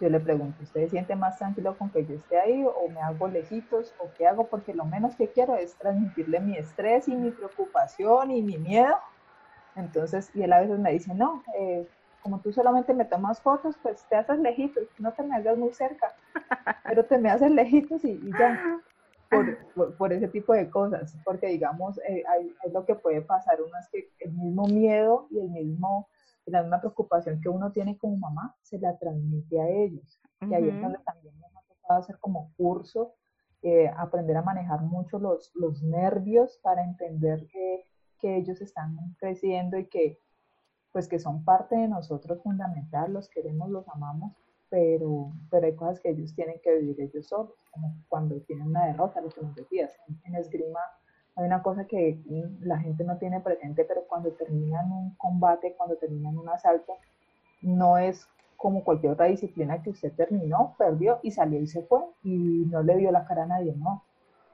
yo 0.00 0.10
le 0.10 0.20
pregunto, 0.20 0.62
¿usted 0.62 0.82
se 0.84 0.90
siente 0.90 1.16
más 1.16 1.38
tranquilo 1.38 1.76
con 1.78 1.90
que 1.90 2.04
yo 2.04 2.14
esté 2.14 2.38
ahí 2.38 2.64
o 2.64 2.88
me 2.90 3.00
hago 3.00 3.28
lejitos 3.28 3.94
o 3.98 4.10
qué 4.16 4.26
hago? 4.26 4.46
Porque 4.46 4.74
lo 4.74 4.84
menos 4.84 5.16
que 5.16 5.28
quiero 5.28 5.56
es 5.56 5.74
transmitirle 5.76 6.40
mi 6.40 6.56
estrés 6.56 7.08
y 7.08 7.16
mi 7.16 7.30
preocupación 7.30 8.30
y 8.30 8.42
mi 8.42 8.58
miedo. 8.58 8.94
Entonces, 9.74 10.30
y 10.34 10.42
él 10.42 10.52
a 10.52 10.60
veces 10.60 10.78
me 10.78 10.92
dice, 10.92 11.14
no, 11.14 11.42
eh, 11.58 11.88
como 12.20 12.40
tú 12.40 12.52
solamente 12.52 12.92
me 12.92 13.04
tomas 13.04 13.40
fotos, 13.40 13.76
pues 13.82 14.04
te 14.08 14.16
haces 14.16 14.38
lejitos, 14.38 14.84
no 14.98 15.12
te 15.12 15.22
me 15.22 15.36
hagas 15.36 15.56
muy 15.56 15.72
cerca, 15.72 16.12
pero 16.84 17.04
te 17.04 17.18
me 17.18 17.30
haces 17.30 17.50
lejitos 17.50 18.04
y, 18.04 18.20
ya. 18.38 18.80
Por, 19.74 19.96
por, 19.96 20.12
ese 20.12 20.28
tipo 20.28 20.54
de 20.54 20.70
cosas, 20.70 21.18
porque 21.24 21.48
digamos, 21.48 21.98
eh, 22.08 22.22
es 22.64 22.72
lo 22.72 22.86
que 22.86 22.94
puede 22.94 23.20
pasar, 23.20 23.60
uno 23.60 23.76
es 23.78 23.88
que 23.90 24.10
el 24.20 24.32
mismo 24.32 24.66
miedo 24.66 25.26
y 25.30 25.40
el 25.40 25.50
mismo 25.50 26.08
la 26.46 26.62
misma 26.62 26.80
preocupación 26.80 27.40
que 27.40 27.48
uno 27.48 27.72
tiene 27.72 27.98
como 27.98 28.16
mamá, 28.16 28.56
se 28.62 28.78
la 28.78 28.96
transmite 28.96 29.60
a 29.60 29.68
ellos. 29.68 30.20
Y 30.40 30.54
ahí 30.54 30.68
es 30.68 30.80
donde 30.80 30.98
también 30.98 31.38
nos 31.40 31.54
ha 31.56 31.62
tocado 31.62 32.00
hacer 32.00 32.18
como 32.20 32.52
curso, 32.56 33.14
eh, 33.62 33.90
aprender 33.96 34.36
a 34.36 34.42
manejar 34.42 34.82
mucho 34.82 35.18
los, 35.18 35.50
los 35.54 35.82
nervios 35.82 36.58
para 36.62 36.84
entender 36.84 37.46
que, 37.48 37.84
que, 38.18 38.36
ellos 38.36 38.60
están 38.60 38.96
creciendo 39.18 39.76
y 39.78 39.86
que 39.86 40.20
pues 40.92 41.08
que 41.08 41.18
son 41.18 41.44
parte 41.44 41.76
de 41.76 41.88
nosotros 41.88 42.42
fundamental, 42.42 43.12
los 43.12 43.28
queremos, 43.28 43.68
los 43.68 43.88
amamos, 43.88 44.32
pero, 44.68 45.32
pero 45.50 45.66
hay 45.66 45.74
cosas 45.74 46.00
que 46.00 46.10
ellos 46.10 46.34
tienen 46.34 46.60
que 46.62 46.78
vivir 46.78 47.00
ellos 47.00 47.26
solos, 47.26 47.54
como 47.70 47.94
cuando 48.08 48.40
tienen 48.42 48.68
una 48.68 48.86
derrota, 48.86 49.20
lo 49.20 49.30
que 49.30 49.42
nos 49.42 49.54
decías, 49.54 49.92
en 50.24 50.34
esgrima 50.34 50.80
hay 51.36 51.44
una 51.44 51.62
cosa 51.62 51.84
que 51.84 52.18
la 52.60 52.78
gente 52.78 53.04
no 53.04 53.18
tiene 53.18 53.40
presente, 53.40 53.84
pero 53.84 54.04
cuando 54.08 54.32
terminan 54.32 54.90
un 54.90 55.14
combate, 55.16 55.74
cuando 55.76 55.96
terminan 55.96 56.38
un 56.38 56.48
asalto, 56.48 56.94
no 57.60 57.98
es 57.98 58.26
como 58.56 58.82
cualquier 58.82 59.12
otra 59.12 59.26
disciplina 59.26 59.82
que 59.82 59.90
usted 59.90 60.12
terminó, 60.14 60.74
perdió 60.78 61.20
y 61.22 61.30
salió 61.30 61.60
y 61.60 61.66
se 61.66 61.82
fue 61.82 62.00
y 62.24 62.64
no 62.70 62.82
le 62.82 62.96
dio 62.96 63.12
la 63.12 63.26
cara 63.26 63.42
a 63.42 63.46
nadie, 63.46 63.74
no. 63.76 64.02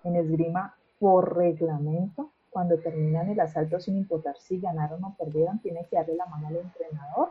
En 0.02 0.16
esgrima, 0.16 0.74
por 0.98 1.36
reglamento, 1.36 2.32
cuando 2.50 2.78
terminan 2.78 3.28
el 3.28 3.38
asalto, 3.38 3.78
sin 3.78 3.96
importar 3.96 4.36
si 4.38 4.58
ganaron 4.58 5.04
o 5.04 5.14
perdieron, 5.16 5.60
tiene 5.60 5.86
que 5.88 5.96
darle 5.96 6.16
la 6.16 6.26
mano 6.26 6.48
al 6.48 6.56
entrenador, 6.56 7.30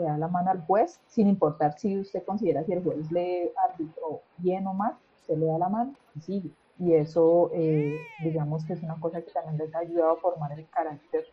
le 0.00 0.06
da 0.06 0.18
la 0.18 0.28
mano 0.28 0.50
al 0.50 0.60
juez, 0.66 1.00
sin 1.06 1.28
importar 1.28 1.78
si 1.78 1.98
usted 1.98 2.24
considera 2.24 2.64
si 2.64 2.72
el 2.72 2.82
juez 2.82 3.10
le 3.12 3.52
arbitró 3.68 4.22
bien 4.38 4.66
o 4.66 4.74
mal, 4.74 4.96
se 5.26 5.36
le 5.36 5.46
da 5.46 5.58
la 5.58 5.68
mano 5.68 5.94
y 6.16 6.20
sigue 6.20 6.50
y 6.80 6.94
eso 6.94 7.50
eh, 7.54 8.00
digamos 8.20 8.64
que 8.64 8.72
es 8.72 8.82
una 8.82 8.98
cosa 8.98 9.20
que 9.20 9.30
también 9.30 9.58
les 9.58 9.74
ha 9.74 9.80
ayudado 9.80 10.12
a 10.12 10.16
formar 10.16 10.58
el 10.58 10.66
carácter 10.70 11.26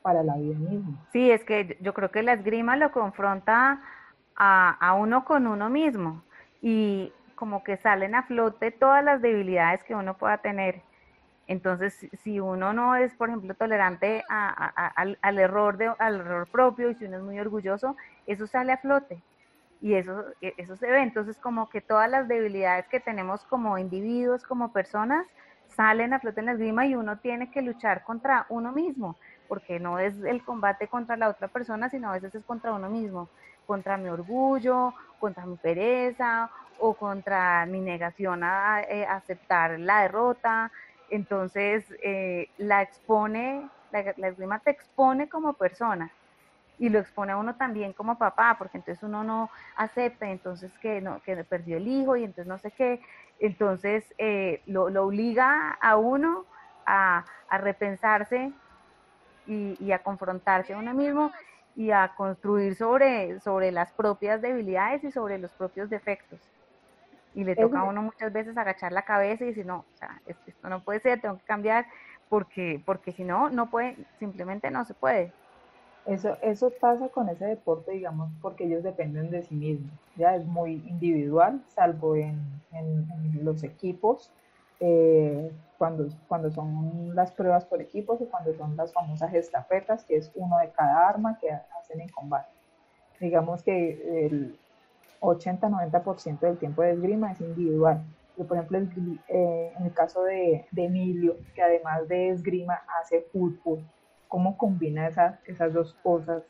para 0.00 0.22
la 0.22 0.36
vida 0.36 0.58
misma. 0.58 1.04
Sí, 1.12 1.30
es 1.30 1.44
que 1.44 1.76
yo 1.80 1.92
creo 1.92 2.10
que 2.10 2.22
la 2.22 2.34
esgrima 2.34 2.76
lo 2.76 2.92
confronta 2.92 3.80
a, 4.36 4.70
a 4.70 4.94
uno 4.94 5.24
con 5.24 5.46
uno 5.46 5.68
mismo 5.70 6.22
y 6.60 7.12
como 7.34 7.64
que 7.64 7.76
salen 7.78 8.14
a 8.14 8.22
flote 8.22 8.70
todas 8.70 9.04
las 9.04 9.20
debilidades 9.20 9.82
que 9.84 9.96
uno 9.96 10.16
pueda 10.16 10.38
tener. 10.38 10.82
Entonces, 11.52 12.08
si 12.22 12.40
uno 12.40 12.72
no 12.72 12.96
es, 12.96 13.14
por 13.14 13.28
ejemplo, 13.28 13.54
tolerante 13.54 14.24
a, 14.28 14.92
al 14.96 15.38
error 15.38 16.48
propio 16.50 16.90
y 16.90 16.94
si 16.94 17.04
uno 17.04 17.18
es 17.18 17.22
muy 17.22 17.38
orgulloso, 17.38 17.96
eso 18.26 18.46
sale 18.46 18.72
a 18.72 18.78
flote 18.78 19.22
y 19.82 19.94
eso, 19.94 20.24
e, 20.40 20.54
eso 20.56 20.76
se 20.76 20.86
ve. 20.86 21.02
Entonces, 21.02 21.36
como 21.36 21.68
que 21.68 21.80
todas 21.80 22.08
las 22.08 22.28
debilidades 22.28 22.86
que 22.88 23.00
tenemos 23.00 23.44
como 23.44 23.76
individuos, 23.76 24.44
como 24.44 24.72
personas, 24.72 25.26
salen 25.66 26.14
a 26.14 26.20
flote 26.20 26.40
en 26.40 26.46
la 26.46 26.52
esgrima 26.52 26.86
y 26.86 26.94
uno 26.94 27.18
tiene 27.18 27.50
que 27.50 27.62
luchar 27.62 28.04
contra 28.04 28.46
uno 28.48 28.72
mismo, 28.72 29.16
porque 29.48 29.80
no 29.80 29.98
es 29.98 30.22
el 30.22 30.44
combate 30.44 30.86
contra 30.86 31.16
la 31.16 31.28
otra 31.28 31.48
persona, 31.48 31.90
sino 31.90 32.08
a 32.08 32.12
veces 32.12 32.34
es 32.34 32.44
contra 32.44 32.72
uno 32.72 32.88
mismo, 32.88 33.28
contra 33.66 33.96
mi 33.96 34.08
orgullo, 34.08 34.94
contra 35.18 35.46
mi 35.46 35.56
pereza 35.56 36.50
o 36.78 36.94
contra 36.94 37.66
mi 37.66 37.80
negación 37.80 38.44
a, 38.44 38.82
eh, 38.82 39.06
aceptar 39.06 39.80
la 39.80 40.02
derrota. 40.02 40.70
Entonces, 41.12 41.84
eh, 42.02 42.48
la 42.56 42.80
expone, 42.80 43.68
la, 43.90 44.14
la 44.16 44.58
te 44.60 44.70
expone 44.70 45.28
como 45.28 45.52
persona 45.52 46.10
y 46.78 46.88
lo 46.88 46.98
expone 46.98 47.32
a 47.32 47.36
uno 47.36 47.54
también 47.54 47.92
como 47.92 48.16
papá, 48.16 48.56
porque 48.58 48.78
entonces 48.78 49.02
uno 49.02 49.22
no 49.22 49.50
acepta, 49.76 50.30
entonces 50.30 50.72
que, 50.78 51.02
no, 51.02 51.20
que 51.20 51.36
perdió 51.44 51.76
el 51.76 51.86
hijo 51.86 52.16
y 52.16 52.24
entonces 52.24 52.46
no 52.46 52.56
sé 52.56 52.70
qué, 52.70 53.02
entonces 53.40 54.14
eh, 54.16 54.62
lo, 54.64 54.88
lo, 54.88 55.04
obliga 55.04 55.72
a 55.82 55.98
uno 55.98 56.46
a, 56.86 57.26
a 57.50 57.58
repensarse 57.58 58.50
y, 59.46 59.76
y, 59.84 59.92
a 59.92 59.98
confrontarse 59.98 60.72
a 60.72 60.78
uno 60.78 60.94
mismo 60.94 61.30
y 61.76 61.90
a 61.90 62.14
construir 62.16 62.74
sobre, 62.74 63.38
sobre 63.40 63.70
las 63.70 63.92
propias 63.92 64.40
debilidades 64.40 65.04
y 65.04 65.12
sobre 65.12 65.36
los 65.36 65.52
propios 65.52 65.90
defectos. 65.90 66.40
Y 67.34 67.44
le 67.44 67.56
toca 67.56 67.80
a 67.80 67.84
uno 67.84 68.02
muchas 68.02 68.32
veces 68.32 68.56
agachar 68.56 68.92
la 68.92 69.02
cabeza 69.02 69.44
y 69.44 69.48
decir, 69.48 69.64
no, 69.64 69.78
o 69.78 69.96
sea, 69.96 70.20
esto 70.26 70.68
no 70.68 70.84
puede 70.84 71.00
ser, 71.00 71.20
tengo 71.20 71.38
que 71.38 71.44
cambiar, 71.44 71.86
porque, 72.28 72.82
porque 72.84 73.12
si 73.12 73.24
no, 73.24 73.48
no 73.48 73.70
puede, 73.70 73.96
simplemente 74.18 74.70
no 74.70 74.84
se 74.84 74.94
puede. 74.94 75.32
Eso, 76.06 76.36
eso 76.42 76.72
pasa 76.80 77.08
con 77.08 77.28
ese 77.28 77.44
deporte, 77.44 77.92
digamos, 77.92 78.30
porque 78.40 78.64
ellos 78.64 78.82
dependen 78.82 79.30
de 79.30 79.42
sí 79.42 79.54
mismos. 79.54 79.92
Ya 80.16 80.34
es 80.34 80.44
muy 80.44 80.82
individual, 80.88 81.62
salvo 81.68 82.16
en, 82.16 82.40
en, 82.72 83.44
los 83.44 83.62
equipos, 83.62 84.32
eh, 84.80 85.52
cuando, 85.78 86.08
cuando 86.26 86.50
son 86.50 87.14
las 87.14 87.30
pruebas 87.32 87.64
por 87.64 87.80
equipos 87.80 88.20
y 88.20 88.26
cuando 88.26 88.52
son 88.54 88.76
las 88.76 88.92
famosas 88.92 89.32
estafetas, 89.32 90.04
que 90.04 90.16
es 90.16 90.32
uno 90.34 90.58
de 90.58 90.70
cada 90.70 91.08
arma 91.08 91.38
que 91.40 91.50
hacen 91.50 92.00
en 92.00 92.08
combate. 92.08 92.50
Digamos 93.20 93.62
que 93.62 94.26
el 94.26 94.58
80-90% 95.22 96.40
del 96.40 96.58
tiempo 96.58 96.82
de 96.82 96.92
esgrima 96.92 97.32
es 97.32 97.40
individual. 97.40 98.02
Yo, 98.36 98.46
por 98.46 98.56
ejemplo, 98.56 98.78
eh, 99.28 99.72
en 99.78 99.84
el 99.84 99.92
caso 99.92 100.22
de, 100.24 100.66
de 100.70 100.84
Emilio, 100.84 101.36
que 101.54 101.62
además 101.62 102.08
de 102.08 102.30
esgrima 102.30 102.82
hace 103.00 103.22
fútbol, 103.32 103.84
cómo 104.28 104.56
combina 104.56 105.06
esas, 105.06 105.38
esas 105.46 105.72
dos 105.72 105.94
cosas 106.02 106.42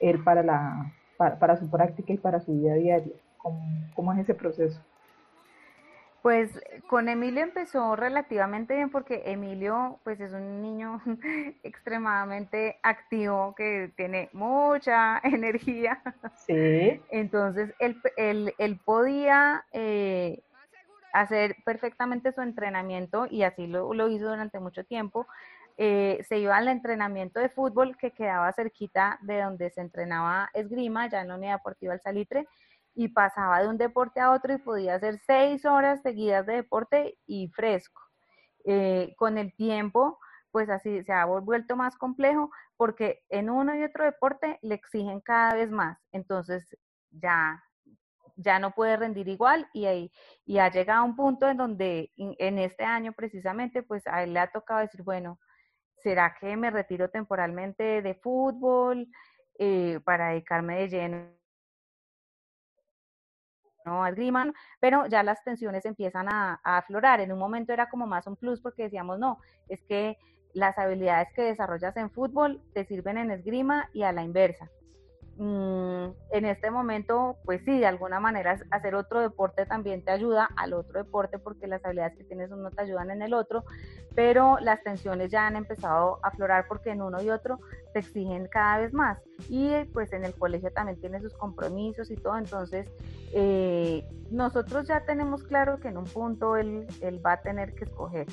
él 0.00 0.22
para, 0.22 0.42
la, 0.42 0.92
para, 1.16 1.56
su 1.56 1.70
práctica 1.70 2.12
y 2.12 2.18
para 2.18 2.40
su 2.40 2.52
vida 2.52 2.74
diaria. 2.74 3.12
¿Cómo, 3.38 3.60
¿Cómo, 3.94 4.12
es 4.12 4.20
ese 4.20 4.34
proceso? 4.34 4.80
Pues 6.26 6.60
con 6.88 7.08
Emilio 7.08 7.44
empezó 7.44 7.94
relativamente 7.94 8.74
bien 8.74 8.90
porque 8.90 9.22
Emilio 9.26 10.00
pues 10.02 10.18
es 10.18 10.32
un 10.32 10.60
niño 10.60 11.00
extremadamente 11.62 12.80
activo 12.82 13.54
que 13.54 13.92
tiene 13.96 14.28
mucha 14.32 15.20
energía. 15.22 16.02
Sí. 16.44 17.00
Entonces 17.12 17.72
él, 17.78 18.02
él, 18.16 18.52
él 18.58 18.76
podía 18.84 19.66
eh, 19.70 20.42
hacer 21.12 21.54
perfectamente 21.64 22.32
su 22.32 22.40
entrenamiento 22.40 23.28
y 23.30 23.44
así 23.44 23.68
lo, 23.68 23.94
lo 23.94 24.08
hizo 24.08 24.28
durante 24.28 24.58
mucho 24.58 24.82
tiempo 24.82 25.28
eh, 25.78 26.24
se 26.26 26.38
iba 26.38 26.56
al 26.56 26.68
entrenamiento 26.68 27.38
de 27.38 27.50
fútbol 27.50 27.96
que 27.98 28.10
quedaba 28.10 28.52
cerquita 28.52 29.18
de 29.20 29.42
donde 29.42 29.68
se 29.70 29.82
entrenaba 29.82 30.50
esgrima, 30.54 31.08
ya 31.08 31.20
en 31.20 31.28
la 31.28 31.34
Unidad 31.36 31.58
Deportiva 31.58 31.92
El 31.92 32.00
Salitre, 32.00 32.48
y 32.96 33.08
pasaba 33.08 33.60
de 33.60 33.68
un 33.68 33.76
deporte 33.76 34.20
a 34.20 34.32
otro 34.32 34.54
y 34.54 34.58
podía 34.58 34.94
hacer 34.94 35.20
seis 35.26 35.66
horas 35.66 36.00
seguidas 36.02 36.46
de 36.46 36.54
deporte 36.54 37.18
y 37.26 37.48
fresco. 37.48 38.00
Eh, 38.64 39.14
con 39.16 39.36
el 39.36 39.54
tiempo, 39.54 40.18
pues 40.50 40.70
así 40.70 41.04
se 41.04 41.12
ha 41.12 41.26
vuelto 41.26 41.76
más 41.76 41.96
complejo 41.96 42.50
porque 42.76 43.22
en 43.28 43.50
uno 43.50 43.76
y 43.76 43.84
otro 43.84 44.04
deporte 44.04 44.58
le 44.62 44.74
exigen 44.74 45.20
cada 45.20 45.54
vez 45.54 45.70
más. 45.70 45.98
Entonces 46.10 46.76
ya 47.10 47.62
ya 48.36 48.58
no 48.58 48.72
puede 48.72 48.96
rendir 48.96 49.28
igual 49.28 49.66
y, 49.72 49.86
ahí, 49.86 50.12
y 50.44 50.58
ha 50.58 50.70
llegado 50.70 51.00
a 51.00 51.04
un 51.04 51.16
punto 51.16 51.48
en 51.48 51.56
donde 51.56 52.12
en 52.16 52.58
este 52.58 52.84
año 52.84 53.12
precisamente, 53.14 53.82
pues 53.82 54.06
a 54.06 54.22
él 54.22 54.34
le 54.34 54.40
ha 54.40 54.52
tocado 54.52 54.80
decir, 54.80 55.02
bueno, 55.02 55.40
¿será 56.02 56.36
que 56.38 56.54
me 56.56 56.70
retiro 56.70 57.08
temporalmente 57.08 58.02
de 58.02 58.14
fútbol 58.14 59.08
eh, 59.58 60.00
para 60.04 60.28
dedicarme 60.30 60.76
de 60.80 60.88
lleno 60.88 61.45
no 63.86 64.04
al 64.04 64.14
grima, 64.14 64.52
pero 64.80 65.06
ya 65.06 65.22
las 65.22 65.42
tensiones 65.44 65.84
empiezan 65.86 66.28
a, 66.28 66.60
a, 66.62 66.78
aflorar. 66.78 67.20
En 67.20 67.32
un 67.32 67.38
momento 67.38 67.72
era 67.72 67.88
como 67.88 68.06
más 68.06 68.26
un 68.26 68.36
plus 68.36 68.60
porque 68.60 68.84
decíamos, 68.84 69.18
no, 69.18 69.38
es 69.68 69.82
que 69.84 70.18
las 70.52 70.76
habilidades 70.78 71.28
que 71.34 71.42
desarrollas 71.42 71.96
en 71.96 72.10
fútbol 72.10 72.62
te 72.74 72.84
sirven 72.84 73.18
en 73.18 73.30
esgrima 73.30 73.88
y 73.92 74.02
a 74.02 74.12
la 74.12 74.22
inversa. 74.22 74.70
Mm, 75.38 76.12
en 76.30 76.44
este 76.46 76.70
momento, 76.70 77.36
pues 77.44 77.60
sí, 77.62 77.78
de 77.78 77.86
alguna 77.86 78.20
manera 78.20 78.58
hacer 78.70 78.94
otro 78.94 79.20
deporte 79.20 79.66
también 79.66 80.02
te 80.02 80.10
ayuda 80.10 80.48
al 80.56 80.72
otro 80.72 81.02
deporte 81.02 81.38
porque 81.38 81.66
las 81.66 81.84
habilidades 81.84 82.16
que 82.16 82.24
tienes 82.24 82.50
uno 82.50 82.70
te 82.70 82.82
ayudan 82.82 83.10
en 83.10 83.20
el 83.20 83.34
otro, 83.34 83.64
pero 84.14 84.56
las 84.60 84.82
tensiones 84.82 85.30
ya 85.30 85.46
han 85.46 85.56
empezado 85.56 86.20
a 86.22 86.28
aflorar 86.28 86.66
porque 86.66 86.90
en 86.90 87.02
uno 87.02 87.20
y 87.20 87.28
otro 87.28 87.60
te 87.92 87.98
exigen 87.98 88.48
cada 88.48 88.78
vez 88.78 88.94
más. 88.94 89.18
Y 89.50 89.84
pues 89.92 90.10
en 90.14 90.24
el 90.24 90.34
colegio 90.34 90.72
también 90.72 90.98
tiene 91.00 91.20
sus 91.20 91.34
compromisos 91.34 92.10
y 92.10 92.16
todo, 92.16 92.38
entonces 92.38 92.88
eh, 93.34 94.08
nosotros 94.30 94.88
ya 94.88 95.04
tenemos 95.04 95.42
claro 95.42 95.78
que 95.80 95.88
en 95.88 95.98
un 95.98 96.04
punto 96.04 96.56
él, 96.56 96.86
él 97.02 97.20
va 97.24 97.32
a 97.32 97.42
tener 97.42 97.74
que 97.74 97.84
escoger. 97.84 98.26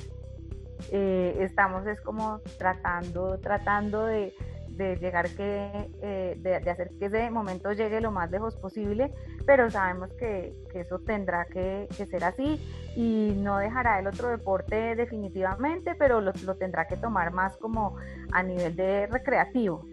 Eh, 0.90 1.36
estamos 1.40 1.86
es 1.86 2.00
como 2.00 2.40
tratando, 2.58 3.38
tratando 3.38 4.06
de 4.06 4.34
de 4.76 4.96
llegar 4.96 5.28
que, 5.30 5.90
eh, 6.02 6.36
de, 6.38 6.56
hacer 6.70 6.90
que 6.98 7.06
ese 7.06 7.30
momento 7.30 7.72
llegue 7.72 8.00
lo 8.00 8.10
más 8.10 8.30
lejos 8.30 8.56
posible, 8.56 9.12
pero 9.46 9.70
sabemos 9.70 10.12
que, 10.14 10.54
eso 10.74 10.98
tendrá 10.98 11.44
que, 11.46 11.86
ser 11.90 12.24
así 12.24 12.60
y 12.96 13.32
no 13.36 13.58
dejará 13.58 14.00
el 14.00 14.06
otro 14.06 14.28
deporte 14.28 14.96
definitivamente, 14.96 15.94
pero 15.94 16.20
lo, 16.20 16.32
tendrá 16.56 16.86
que 16.86 16.96
tomar 16.96 17.32
más 17.32 17.56
como 17.56 17.96
a 18.32 18.42
nivel 18.42 18.74
de 18.74 19.06
recreativo. 19.06 19.84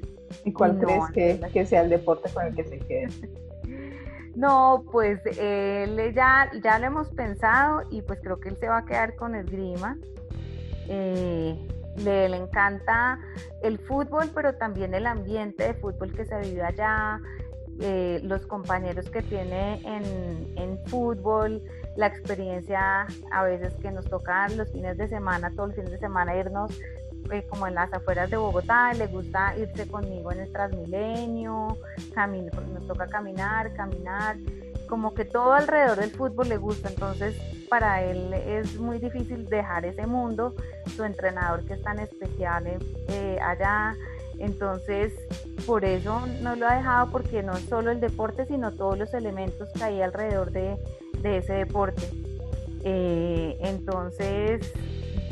¿Y 0.46 0.54
cuál 0.54 0.78
crees 0.80 1.10
que, 1.12 1.40
que, 1.52 1.66
sea 1.66 1.82
el 1.82 1.90
deporte 1.90 2.30
con 2.34 2.46
el 2.46 2.56
que 2.56 2.64
se 2.64 2.80
quede? 2.80 3.08
No, 4.34 4.86
pues 4.92 5.20
él 5.38 6.14
ya, 6.16 6.50
ya 6.64 6.80
lo 6.80 6.86
hemos 6.86 7.10
pensado 7.10 7.84
y 7.90 8.02
pues 8.02 8.20
creo 8.22 8.40
que 8.40 8.48
él 8.48 8.58
se 8.58 8.70
va 8.70 8.78
a 8.78 8.86
quedar 8.86 9.16
con 9.16 9.36
esgrima. 9.36 9.98
Eh, 10.88 11.60
le, 11.98 12.26
encanta 12.36 13.20
el 13.62 13.78
fútbol, 13.80 14.30
pero 14.34 14.54
también 14.56 14.94
el 14.94 15.06
ambiente 15.06 15.64
de 15.64 15.74
fútbol 15.76 16.14
que 16.14 16.26
se 16.26 16.40
vive 16.40 16.64
allá, 16.64 17.20
eh, 17.80 18.20
los 18.24 18.46
compañeros 18.46 19.10
que 19.10 19.22
tiene 19.22 19.82
en, 19.86 20.58
en, 20.58 20.80
fútbol, 20.86 21.62
la 21.96 22.08
experiencia 22.08 23.08
a 23.32 23.44
veces 23.44 23.74
que 23.82 23.92
nos 23.92 24.06
toca 24.06 24.48
los 24.50 24.72
fines 24.72 24.98
de 24.98 25.08
semana, 25.08 25.52
todos 25.56 25.70
los 25.70 25.76
fines 25.76 25.92
de 25.92 26.00
semana 26.00 26.36
irnos 26.36 26.80
eh, 27.30 27.46
como 27.50 27.68
en 27.68 27.76
las 27.76 27.94
afueras 27.94 28.30
de 28.30 28.38
Bogotá, 28.38 28.94
le 28.94 29.08
gusta 29.08 29.56
irse 29.58 29.88
conmigo 29.88 30.32
en 30.32 30.42
el 30.42 30.52
Transmilenio, 30.52 31.78
porque 32.54 32.72
nos 32.74 32.88
toca 32.88 33.08
caminar, 33.08 33.74
caminar, 33.74 34.36
como 34.92 35.14
que 35.14 35.24
todo 35.24 35.54
alrededor 35.54 36.00
del 36.00 36.12
fútbol 36.12 36.50
le 36.50 36.58
gusta, 36.58 36.90
entonces 36.90 37.34
para 37.70 38.04
él 38.04 38.34
es 38.34 38.78
muy 38.78 39.00
difícil 39.00 39.48
dejar 39.48 39.86
ese 39.86 40.06
mundo, 40.06 40.54
su 40.98 41.06
entrenador 41.06 41.66
que 41.66 41.76
es 41.76 41.82
tan 41.82 41.98
especial 42.00 42.68
eh, 43.08 43.40
allá, 43.42 43.96
entonces 44.38 45.14
por 45.66 45.86
eso 45.86 46.28
no 46.42 46.58
lo 46.58 46.68
ha 46.68 46.76
dejado 46.76 47.10
porque 47.10 47.42
no 47.42 47.54
es 47.54 47.64
solo 47.70 47.90
el 47.90 48.02
deporte, 48.02 48.46
sino 48.48 48.74
todos 48.74 49.00
los 49.00 49.14
elementos 49.14 49.70
que 49.72 49.82
hay 49.82 50.02
alrededor 50.02 50.52
de, 50.52 50.78
ese 51.24 51.54
deporte. 51.54 52.02
Eh, 52.84 53.58
entonces, 53.62 54.74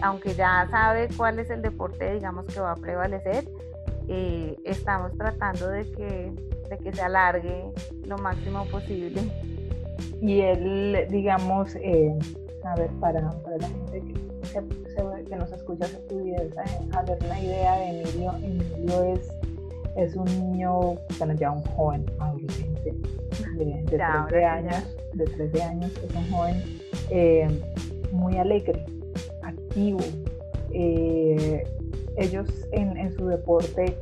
aunque 0.02 0.36
ya 0.36 0.70
sabe 0.72 1.10
cuál 1.18 1.38
es 1.40 1.50
el 1.50 1.62
deporte, 1.62 2.14
digamos, 2.14 2.46
que 2.46 2.62
va 2.62 2.72
a 2.72 2.76
prevalecer, 2.78 3.44
eh, 4.08 4.56
estamos 4.64 5.18
tratando 5.18 5.68
de 5.68 5.84
que, 5.92 6.32
de 6.70 6.78
que 6.78 6.94
se 6.94 7.02
alargue 7.02 7.72
lo 8.06 8.18
máximo 8.18 8.66
posible. 8.66 9.22
Y 10.22 10.42
él, 10.42 11.08
digamos, 11.10 11.76
eh, 11.76 12.18
a 12.64 12.76
ver, 12.76 12.90
para, 13.00 13.22
la 13.22 13.68
gente 13.68 14.02
que, 14.02 15.26
que 15.26 15.36
nos 15.36 15.52
escucha, 15.52 15.86
se 15.88 15.98
pudiese 16.00 16.60
hacer 16.94 17.18
una 17.26 17.40
idea 17.40 17.76
de 17.78 18.02
Emilio, 18.02 18.34
Emilio 18.44 19.04
es, 19.14 19.30
es 19.96 20.16
un 20.16 20.26
niño, 20.26 20.96
bueno, 21.18 21.34
ya 21.34 21.52
un 21.52 21.64
joven 21.64 22.06
adolescente 22.20 22.94
de, 23.56 23.66
de 23.66 23.98
13 23.98 24.46
años, 24.46 24.98
de 25.14 25.26
13 25.26 25.64
años, 25.64 25.92
es 26.04 26.16
un 26.16 26.30
joven 26.32 26.64
eh, 27.10 27.48
muy 28.12 28.38
alegre, 28.38 28.86
activo, 29.44 30.00
eh, 30.72 31.64
ellos 32.20 32.48
en, 32.72 33.12
su 33.16 33.28
deporte 33.28 33.96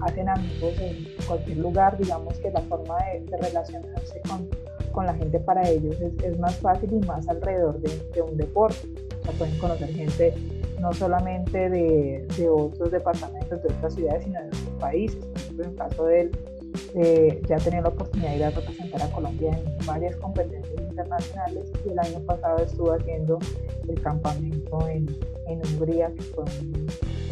hacen 0.00 0.28
amigos 0.28 0.74
en 0.80 1.06
cualquier 1.26 1.58
lugar, 1.58 1.96
digamos 1.98 2.38
que 2.38 2.50
la 2.50 2.60
forma 2.62 2.96
de, 2.98 3.36
relacionarse 3.36 4.20
con, 4.28 4.48
con 4.92 5.06
la 5.06 5.14
gente 5.14 5.40
para 5.40 5.68
ellos 5.68 5.96
es, 6.00 6.38
más 6.38 6.56
fácil 6.56 6.92
y 6.92 7.06
más 7.06 7.26
alrededor 7.28 7.80
de, 7.80 8.22
un 8.22 8.36
deporte. 8.36 8.86
O 9.20 9.24
sea, 9.24 9.32
pueden 9.38 9.58
conocer 9.58 9.88
gente 9.94 10.34
no 10.80 10.92
solamente 10.92 11.70
de, 11.70 12.26
de 12.36 12.48
otros 12.48 12.90
departamentos, 12.90 13.62
de 13.62 13.68
otras 13.72 13.94
ciudades, 13.94 14.24
sino 14.24 14.40
de 14.40 14.48
otros 14.48 14.74
países. 14.78 15.24
Por 15.24 15.40
ejemplo, 15.40 15.64
en 15.64 15.70
el 15.70 15.76
caso 15.76 16.04
de 16.04 16.20
él, 16.20 16.30
eh, 16.94 17.42
ya 17.48 17.56
tenía 17.56 17.80
la 17.80 17.88
oportunidad 17.88 18.30
de 18.30 18.36
ir 18.36 18.44
a 18.44 18.50
representar 18.50 19.02
a 19.02 19.10
Colombia 19.10 19.50
en 19.50 19.86
varias 19.86 20.16
competencias 20.16 20.80
internacionales 20.80 21.70
y 21.84 21.90
el 21.90 21.98
año 21.98 22.20
pasado 22.20 22.58
estuvo 22.58 22.92
haciendo 22.92 23.38
el 23.88 24.00
campamento 24.00 24.88
en, 24.88 25.06
en 25.46 25.60
Hungría, 25.66 26.10
que 26.12 26.22
fue 26.22 26.44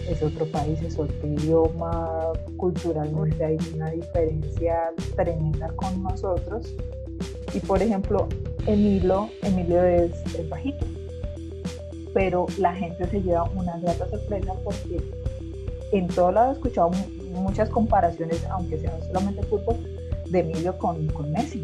es 0.09 0.23
otro 0.23 0.47
país, 0.47 0.81
es 0.83 0.99
otro 0.99 1.27
idioma, 1.27 2.33
culturalmente 2.57 3.45
hay 3.45 3.59
una 3.75 3.91
diferencia 3.91 4.93
tremenda 5.17 5.69
con 5.77 6.03
nosotros 6.03 6.75
y 7.55 7.61
por 7.61 7.81
ejemplo, 7.81 8.27
Emilio, 8.67 9.31
Emilio 9.43 9.85
es, 9.85 10.13
bajito, 10.49 10.85
pero 12.13 12.47
la 12.59 12.75
gente 12.75 13.07
se 13.09 13.23
lleva 13.23 13.45
una 13.55 13.79
grata 13.79 14.09
sorpresa 14.11 14.55
porque 14.65 15.01
en 15.93 16.09
todo 16.09 16.33
lado 16.33 16.51
he 16.51 16.55
escuchado 16.55 16.91
muchas 17.33 17.69
comparaciones, 17.69 18.45
aunque 18.51 18.79
sea 18.79 19.01
solamente 19.07 19.43
fútbol, 19.45 19.77
de 20.29 20.41
Emilio 20.41 20.77
con, 20.79 21.07
con 21.09 21.31
Messi. 21.31 21.63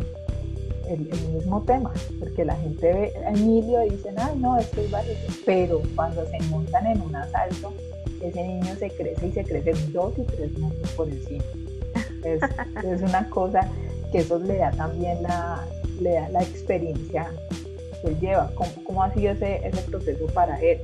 El, 0.89 1.09
mismo 1.33 1.63
tema, 1.63 1.93
porque 2.19 2.45
la 2.45 2.57
gente 2.57 2.93
ve 2.93 3.13
a 3.25 3.31
Emilio 3.31 3.85
y 3.85 3.91
dicen, 3.91 4.17
ay, 4.19 4.37
no, 4.37 4.59
esto 4.59 4.81
es 4.81 4.91
bajito, 4.91 5.33
pero 5.47 5.81
cuando 5.95 6.27
se 6.27 6.41
montan 6.49 6.87
en 6.87 7.01
un 7.01 7.15
asalto, 7.15 7.73
ese 8.21 8.43
niño 8.43 8.75
se 8.77 8.91
crece 8.91 9.27
y 9.27 9.33
se 9.33 9.45
crece 9.45 9.73
dos 9.93 10.13
y 10.19 10.23
tres 10.23 10.59
metros 10.59 10.91
por 10.93 11.09
encima. 11.09 11.45
Es, 12.25 12.41
es 12.85 13.03
una 13.03 13.29
cosa 13.31 13.69
que 14.13 14.19
eso 14.19 14.39
le 14.39 14.59
da 14.59 14.71
también 14.73 15.23
la, 15.23 15.65
le 16.01 16.15
da 16.15 16.29
la 16.31 16.43
experiencia 16.43 17.31
que 18.03 18.15
lleva. 18.17 18.51
¿Cómo, 18.55 18.71
cómo 18.85 19.03
ha 19.03 19.13
sido 19.15 19.33
ese, 19.33 19.67
ese 19.67 19.83
proceso 19.83 20.27
para 20.27 20.61
él? 20.61 20.81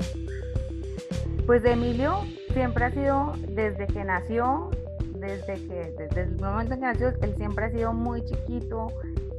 Pues 1.46 1.64
Emilio 1.64 2.22
siempre 2.52 2.84
ha 2.84 2.90
sido, 2.90 3.32
desde 3.48 3.86
que 3.86 4.04
nació, 4.04 4.70
desde 5.18 5.54
que 5.54 5.94
desde 5.98 6.22
el 6.22 6.36
momento 6.36 6.74
en 6.74 6.80
que 6.80 6.86
nació, 6.86 7.08
él 7.22 7.34
siempre 7.36 7.66
ha 7.66 7.70
sido 7.70 7.92
muy 7.92 8.24
chiquito, 8.24 8.88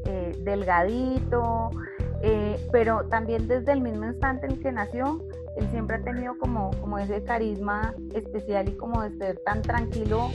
eh, 0.06 0.34
delgadito, 0.44 1.72
eh, 2.22 2.58
pero 2.72 3.06
también 3.06 3.48
desde 3.48 3.74
el 3.74 3.82
mismo 3.82 4.06
instante 4.06 4.48
en 4.48 4.60
que 4.60 4.72
nació, 4.72 5.22
él 5.58 5.68
siempre 5.72 5.98
ha 5.98 6.02
tenido 6.04 6.38
como, 6.38 6.72
como 6.80 7.00
ese 7.00 7.24
carisma 7.24 7.94
especial 8.14 8.70
y 8.70 8.74
como 8.74 9.02
de 9.02 9.18
ser 9.18 9.40
tan 9.44 9.62
tranquilo 9.62 10.30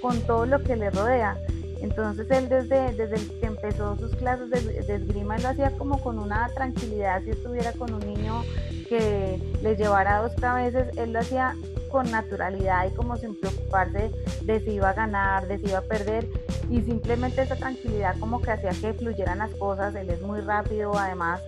con 0.00 0.20
todo 0.22 0.46
lo 0.46 0.62
que 0.62 0.76
le 0.76 0.90
rodea. 0.90 1.36
Entonces 1.80 2.28
él 2.30 2.48
desde, 2.48 2.92
desde 2.94 3.38
que 3.38 3.46
empezó 3.46 3.96
sus 3.96 4.14
clases 4.16 4.50
de, 4.50 4.94
esgrima 4.94 5.38
lo 5.38 5.48
hacía 5.48 5.70
como 5.76 6.00
con 6.00 6.18
una 6.18 6.48
tranquilidad, 6.54 7.22
si 7.22 7.30
estuviera 7.30 7.72
con 7.72 7.92
un 7.94 8.00
niño 8.00 8.42
que 8.88 9.40
le 9.62 9.76
llevara 9.76 10.22
dos 10.22 10.32
cabezas, 10.40 10.96
él 10.96 11.12
lo 11.12 11.20
hacía 11.20 11.54
con 11.90 12.10
naturalidad 12.10 12.86
y 12.86 12.94
como 12.94 13.16
sin 13.16 13.38
preocuparse 13.38 14.10
de 14.42 14.60
si 14.60 14.72
iba 14.72 14.90
a 14.90 14.94
ganar, 14.94 15.46
de 15.46 15.58
si 15.58 15.66
iba 15.66 15.78
a 15.78 15.82
perder. 15.82 16.28
Y 16.68 16.82
simplemente 16.82 17.42
esa 17.42 17.56
tranquilidad 17.56 18.16
como 18.18 18.42
que 18.42 18.50
hacía 18.50 18.70
que 18.70 18.92
fluyeran 18.92 19.38
las 19.38 19.54
cosas, 19.54 19.94
él 19.94 20.10
es 20.10 20.20
muy 20.20 20.40
rápido 20.40 20.98
además, 20.98 21.40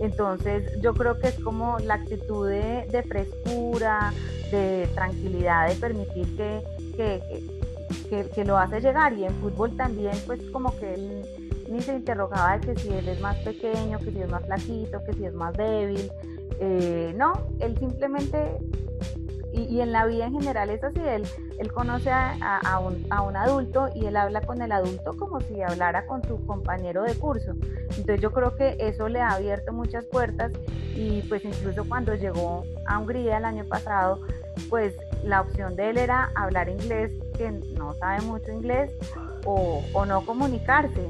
entonces 0.00 0.70
yo 0.80 0.94
creo 0.94 1.18
que 1.18 1.28
es 1.28 1.38
como 1.40 1.78
la 1.80 1.94
actitud 1.94 2.48
de, 2.48 3.04
frescura, 3.08 4.12
de 4.50 4.88
tranquilidad, 4.94 5.68
de 5.68 5.74
permitir 5.76 6.36
que, 6.36 6.62
que 6.96 7.56
que, 8.08 8.44
lo 8.44 8.56
hace 8.56 8.80
llegar 8.80 9.12
y 9.14 9.24
en 9.24 9.34
fútbol 9.34 9.76
también 9.76 10.14
pues 10.26 10.40
como 10.50 10.76
que 10.78 10.94
él 10.94 11.22
ni 11.70 11.80
se 11.80 11.94
interrogaba 11.94 12.58
de 12.58 12.74
que 12.74 12.80
si 12.80 12.88
él 12.88 13.08
es 13.08 13.20
más 13.20 13.36
pequeño, 13.38 13.98
que 13.98 14.12
si 14.12 14.20
es 14.20 14.30
más 14.30 14.44
flaquito, 14.44 15.02
que 15.04 15.12
si 15.14 15.24
es 15.24 15.34
más 15.34 15.52
débil. 15.56 16.10
Eh, 16.60 17.12
no, 17.16 17.32
él 17.58 17.76
simplemente, 17.78 18.38
y, 19.56 19.80
en 19.80 19.92
la 19.92 20.04
vida 20.06 20.26
en 20.26 20.34
general 20.34 20.70
es 20.70 20.84
así, 20.84 21.00
él, 21.00 21.26
él 21.58 21.72
conoce 21.72 22.10
a, 22.10 22.78
un, 22.80 23.06
a, 23.10 23.22
un, 23.22 23.36
adulto 23.36 23.88
y 23.94 24.06
él 24.06 24.16
habla 24.16 24.40
con 24.42 24.60
el 24.60 24.70
adulto 24.70 25.16
como 25.16 25.40
si 25.40 25.62
hablara 25.62 26.06
con 26.06 26.22
su 26.24 26.44
compañero 26.46 27.02
de 27.02 27.14
curso. 27.14 27.52
Entonces 27.96 28.20
yo 28.20 28.32
creo 28.32 28.54
que 28.56 28.76
eso 28.78 29.08
le 29.08 29.20
ha 29.20 29.30
abierto 29.30 29.72
muchas 29.72 30.04
puertas 30.04 30.52
y 30.94 31.22
pues 31.22 31.44
incluso 31.44 31.84
cuando 31.88 32.14
llegó 32.14 32.64
a 32.86 32.98
Hungría 32.98 33.38
el 33.38 33.44
año 33.44 33.64
pasado, 33.64 34.20
pues 34.68 34.94
la 35.22 35.40
opción 35.40 35.76
de 35.76 35.90
él 35.90 35.98
era 35.98 36.30
hablar 36.34 36.68
inglés, 36.68 37.12
que 37.36 37.50
no 37.50 37.94
sabe 37.94 38.22
mucho 38.22 38.52
inglés, 38.52 38.92
o, 39.44 39.82
no 40.06 40.24
comunicarse. 40.24 41.08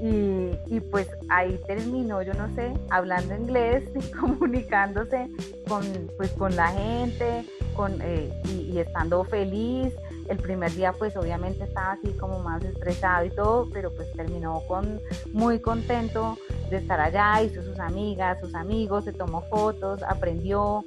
Y, 0.00 0.80
pues 0.90 1.08
ahí 1.28 1.58
terminó, 1.66 2.22
yo 2.22 2.32
no 2.34 2.54
sé, 2.54 2.72
hablando 2.90 3.34
inglés 3.34 3.84
y 3.94 4.10
comunicándose 4.12 5.28
con, 5.66 5.84
pues, 6.16 6.30
con 6.32 6.54
la 6.54 6.68
gente 6.68 7.44
con, 7.78 8.00
eh, 8.02 8.28
y, 8.44 8.76
estando 8.78 9.24
feliz. 9.24 9.94
El 10.28 10.36
primer 10.36 10.70
día 10.72 10.92
pues 10.92 11.16
obviamente 11.16 11.64
estaba 11.64 11.92
así 11.92 12.12
como 12.18 12.40
más 12.40 12.62
estresado 12.62 13.24
y 13.24 13.30
todo, 13.30 13.66
pero 13.72 13.90
pues 13.94 14.12
terminó 14.12 14.60
con 14.68 15.00
muy 15.32 15.58
contento 15.60 16.36
de 16.68 16.78
estar 16.78 17.00
allá, 17.00 17.40
hizo 17.40 17.62
sus 17.62 17.78
amigas, 17.78 18.38
sus 18.40 18.54
amigos, 18.54 19.04
se 19.04 19.14
tomó 19.14 19.40
fotos, 19.42 20.02
aprendió, 20.02 20.84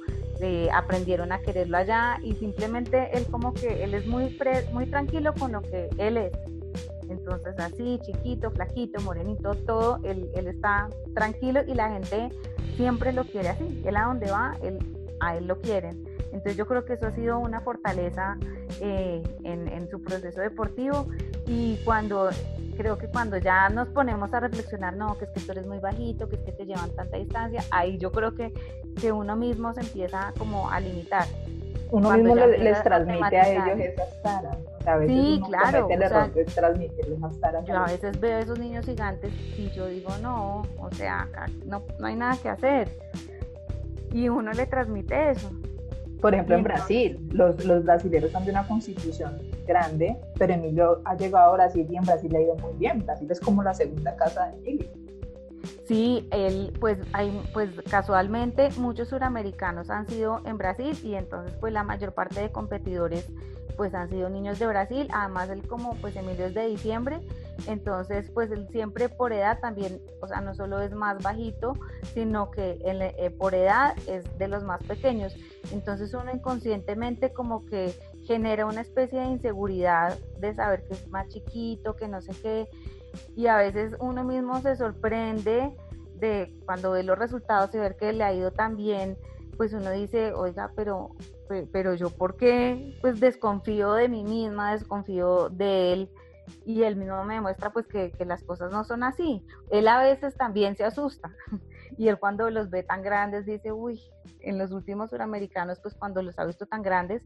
aprendieron 0.72 1.32
a 1.32 1.40
quererlo 1.40 1.76
allá 1.76 2.18
y 2.22 2.34
simplemente 2.34 3.10
él 3.16 3.26
como 3.30 3.52
que 3.52 3.82
él 3.82 3.94
es 3.94 4.06
muy, 4.06 4.38
muy 4.72 4.86
tranquilo 4.86 5.34
con 5.36 5.52
lo 5.52 5.62
que 5.62 5.88
él 5.98 6.18
es. 6.18 6.32
Entonces 7.24 7.54
así, 7.58 8.00
chiquito, 8.02 8.50
flaquito, 8.50 9.00
morenito, 9.02 9.54
todo, 9.66 10.00
él, 10.02 10.28
él 10.34 10.48
está 10.48 10.88
tranquilo 11.14 11.60
y 11.66 11.74
la 11.74 11.90
gente 11.90 12.30
siempre 12.76 13.12
lo 13.12 13.24
quiere 13.24 13.50
así. 13.50 13.82
Él 13.84 13.96
a 13.96 14.04
donde 14.04 14.30
va, 14.30 14.56
él, 14.62 14.78
a 15.20 15.36
él 15.36 15.46
lo 15.46 15.60
quieren. 15.60 16.04
Entonces 16.32 16.56
yo 16.56 16.66
creo 16.66 16.84
que 16.84 16.94
eso 16.94 17.06
ha 17.06 17.14
sido 17.14 17.38
una 17.38 17.60
fortaleza 17.60 18.36
eh, 18.80 19.22
en, 19.44 19.68
en, 19.68 19.88
su 19.90 20.02
proceso 20.02 20.40
deportivo 20.40 21.06
y 21.46 21.76
cuando 21.84 22.30
creo 22.76 22.96
que 22.96 23.06
cuando 23.06 23.36
ya 23.36 23.68
nos 23.68 23.88
ponemos 23.88 24.32
a 24.32 24.40
reflexionar, 24.40 24.96
no, 24.96 25.16
que 25.18 25.26
es 25.26 25.30
que 25.30 25.40
tú 25.40 25.52
eres 25.52 25.66
muy 25.66 25.78
bajito, 25.78 26.28
que 26.28 26.36
es 26.36 26.42
que 26.42 26.52
te 26.52 26.64
llevan 26.64 26.90
tanta 26.96 27.18
distancia, 27.18 27.62
ahí 27.70 27.98
yo 27.98 28.10
creo 28.10 28.34
que, 28.34 28.52
que 29.00 29.12
uno 29.12 29.36
mismo 29.36 29.72
se 29.74 29.80
empieza 29.80 30.32
como 30.38 30.70
a 30.70 30.80
limitar. 30.80 31.26
Uno 31.92 32.10
mismo 32.12 32.34
les, 32.34 32.82
transmite 32.82 33.38
a 33.38 33.48
ellos 33.50 33.78
esas 33.78 34.22
taras. 34.22 34.56
a 34.86 34.96
veces 34.96 35.14
sí, 35.14 35.36
uno 35.36 35.46
claro. 35.46 35.88
El 35.90 36.02
error 36.02 36.32
de 36.32 36.44
transmitirles 36.46 37.18
esas 37.18 37.38
taras. 37.38 37.64
Yo 37.66 37.76
a 37.76 37.86
veces 37.86 38.18
veo 38.18 38.36
a 38.38 38.40
esos 38.40 38.58
niños 38.58 38.86
gigantes 38.86 39.30
y 39.58 39.70
yo 39.72 39.86
digo, 39.86 40.10
no, 40.22 40.62
o 40.78 40.90
sea, 40.92 41.28
no, 41.66 41.82
no 41.98 42.06
hay 42.06 42.16
nada 42.16 42.36
que 42.42 42.48
hacer. 42.48 42.88
Y 44.10 44.30
uno 44.30 44.52
le 44.52 44.66
transmite 44.66 45.32
eso. 45.32 45.50
Por 46.22 46.32
ejemplo, 46.32 46.56
en 46.56 46.64
Brasil, 46.64 47.28
los, 47.32 47.62
los 47.64 47.84
brasileños 47.84 48.30
son 48.30 48.44
de 48.44 48.52
una 48.52 48.66
constitución 48.66 49.38
grande, 49.66 50.16
pero 50.38 50.54
Emilio 50.54 51.02
ha 51.04 51.14
llegado 51.14 51.50
a 51.50 51.54
Brasil 51.54 51.86
y 51.90 51.96
en 51.96 52.04
Brasil 52.04 52.30
le 52.32 52.38
ha 52.38 52.42
ido 52.42 52.56
muy 52.56 52.72
bien. 52.78 53.04
Brasil 53.04 53.30
es 53.30 53.40
como 53.40 53.62
la 53.62 53.74
segunda 53.74 54.16
casa 54.16 54.46
de 54.46 54.56
Emilio. 54.56 55.01
Sí, 55.86 56.28
él, 56.30 56.72
pues, 56.80 56.98
hay, 57.12 57.42
pues 57.52 57.70
casualmente 57.90 58.70
muchos 58.78 59.08
suramericanos 59.08 59.90
han 59.90 60.08
sido 60.08 60.40
en 60.44 60.58
Brasil 60.58 60.98
y 61.02 61.14
entonces 61.14 61.56
pues 61.60 61.72
la 61.72 61.84
mayor 61.84 62.12
parte 62.12 62.40
de 62.40 62.50
competidores 62.50 63.28
pues 63.76 63.94
han 63.94 64.08
sido 64.08 64.28
niños 64.28 64.58
de 64.58 64.66
Brasil, 64.66 65.08
además 65.12 65.48
él 65.50 65.66
como 65.66 65.94
pues 65.96 66.14
Emilio 66.16 66.46
es 66.46 66.54
de 66.54 66.66
diciembre, 66.66 67.20
entonces 67.66 68.30
pues 68.32 68.50
él 68.50 68.68
siempre 68.70 69.08
por 69.08 69.32
edad 69.32 69.58
también, 69.60 70.00
o 70.20 70.28
sea, 70.28 70.40
no 70.40 70.54
solo 70.54 70.80
es 70.80 70.92
más 70.92 71.22
bajito, 71.22 71.74
sino 72.14 72.50
que 72.50 72.78
eh, 72.84 73.30
por 73.30 73.54
edad 73.54 73.96
es 74.06 74.24
de 74.38 74.48
los 74.48 74.62
más 74.64 74.82
pequeños, 74.84 75.34
entonces 75.72 76.12
uno 76.14 76.30
inconscientemente 76.32 77.32
como 77.32 77.64
que 77.66 77.94
genera 78.24 78.66
una 78.66 78.82
especie 78.82 79.20
de 79.20 79.26
inseguridad 79.26 80.18
de 80.38 80.54
saber 80.54 80.84
que 80.86 80.94
es 80.94 81.08
más 81.08 81.28
chiquito, 81.28 81.96
que 81.96 82.08
no 82.08 82.20
sé 82.20 82.32
qué, 82.42 82.68
y 83.36 83.46
a 83.46 83.56
veces 83.56 83.94
uno 84.00 84.24
mismo 84.24 84.60
se 84.60 84.76
sorprende 84.76 85.76
de 86.16 86.56
cuando 86.64 86.92
ve 86.92 87.02
los 87.02 87.18
resultados 87.18 87.74
y 87.74 87.78
ver 87.78 87.96
que 87.96 88.12
le 88.12 88.24
ha 88.24 88.32
ido 88.32 88.52
tan 88.52 88.76
bien, 88.76 89.16
pues 89.56 89.72
uno 89.72 89.90
dice, 89.90 90.32
oiga, 90.32 90.72
pero, 90.76 91.10
pero 91.72 91.94
yo 91.94 92.10
por 92.10 92.36
qué 92.36 92.96
pues 93.00 93.20
desconfío 93.20 93.92
de 93.94 94.08
mí 94.08 94.24
misma, 94.24 94.72
desconfío 94.72 95.48
de 95.50 95.92
él 95.92 96.10
y 96.64 96.82
él 96.82 96.96
mismo 96.96 97.24
me 97.24 97.34
demuestra 97.34 97.72
pues 97.72 97.86
que, 97.86 98.10
que 98.12 98.24
las 98.24 98.42
cosas 98.44 98.72
no 98.72 98.84
son 98.84 99.02
así. 99.02 99.44
Él 99.70 99.88
a 99.88 100.02
veces 100.02 100.36
también 100.36 100.76
se 100.76 100.84
asusta 100.84 101.30
y 101.98 102.08
él 102.08 102.18
cuando 102.18 102.50
los 102.50 102.70
ve 102.70 102.82
tan 102.82 103.02
grandes 103.02 103.46
dice, 103.46 103.72
uy, 103.72 104.00
en 104.40 104.58
los 104.58 104.72
últimos 104.72 105.10
suramericanos 105.10 105.80
pues 105.80 105.94
cuando 105.94 106.22
los 106.22 106.38
ha 106.38 106.44
visto 106.44 106.66
tan 106.66 106.82
grandes, 106.82 107.22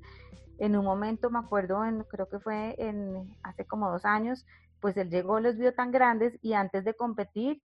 en 0.59 0.77
un 0.77 0.85
momento 0.85 1.31
me 1.31 1.39
acuerdo, 1.39 1.85
en, 1.85 2.03
creo 2.05 2.29
que 2.29 2.39
fue 2.39 2.75
en 2.79 3.37
hace 3.43 3.67
como 3.67 3.91
dos 3.91 4.05
años, 4.05 4.47
pues 4.87 4.97
él 4.99 5.11
llegó, 5.11 5.41
los 5.41 5.57
vio 5.57 5.75
tan 5.75 5.91
grandes 5.91 6.39
y 6.43 6.53
antes 6.53 6.85
de 6.85 6.95
competir, 6.95 7.61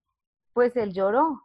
pues 0.54 0.76
él 0.76 0.92
lloró. 0.92 1.40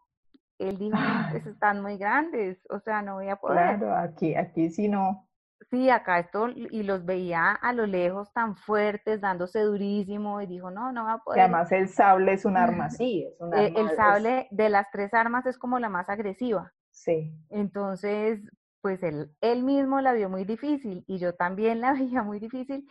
Él 0.58 0.78
dijo, 0.78 0.96
pues 1.30 1.46
están 1.46 1.82
muy 1.82 1.98
grandes, 1.98 2.58
o 2.70 2.80
sea, 2.80 3.02
no 3.02 3.16
voy 3.16 3.28
a 3.28 3.36
poder. 3.36 3.76
Claro, 3.76 3.94
aquí, 3.94 4.34
aquí 4.34 4.70
sí 4.70 4.88
no. 4.88 5.28
Sí, 5.68 5.90
acá 5.90 6.18
esto, 6.18 6.48
y 6.48 6.82
los 6.82 7.04
veía 7.04 7.52
a 7.52 7.74
lo 7.74 7.84
lejos 7.84 8.32
tan 8.32 8.56
fuertes, 8.56 9.20
dándose 9.20 9.60
durísimo, 9.60 10.40
y 10.40 10.46
dijo, 10.46 10.70
no, 10.70 10.92
no 10.92 11.04
va 11.04 11.12
a 11.12 11.18
poder. 11.18 11.40
Y 11.40 11.42
además 11.42 11.70
el 11.72 11.90
sable 11.90 12.32
es 12.32 12.46
un 12.46 12.56
arma, 12.56 12.88
sí, 12.88 13.28
es 13.30 13.38
un 13.38 13.52
eh, 13.52 13.66
arma. 13.66 13.78
El, 13.78 13.96
sable 13.96 14.48
de 14.50 14.70
las 14.70 14.90
tres 14.90 15.12
armas 15.12 15.44
es 15.44 15.58
como 15.58 15.78
la 15.78 15.90
más 15.90 16.08
agresiva. 16.08 16.72
Sí. 16.90 17.34
Entonces, 17.50 18.40
pues 18.80 19.02
él, 19.02 19.30
él 19.42 19.62
mismo 19.62 20.00
la 20.00 20.14
vio 20.14 20.30
muy 20.30 20.46
difícil, 20.46 21.04
y 21.06 21.18
yo 21.18 21.34
también 21.34 21.82
la 21.82 21.92
veía 21.92 22.22
muy 22.22 22.38
difícil, 22.38 22.88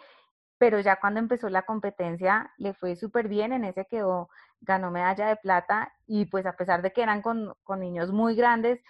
pero 0.58 0.80
ya 0.80 1.00
cuando 1.00 1.20
empezó 1.20 1.50
la 1.50 1.64
competencia 1.64 2.52
le 2.58 2.74
fue 2.74 2.96
súper 2.96 3.28
bien, 3.28 3.54
en 3.54 3.66
ese 3.66 3.86
quedó, 3.86 4.30
ganó 4.62 4.92
medalla 4.92 5.28
de 5.28 5.36
plata 5.38 5.94
y 6.08 6.26
pues 6.26 6.46
a 6.46 6.56
pesar 6.56 6.82
de 6.82 6.92
que 6.92 7.04
eran 7.04 7.22
con, 7.22 7.54
niños 7.78 8.12
muy 8.12 8.36
grandes, 8.36 8.82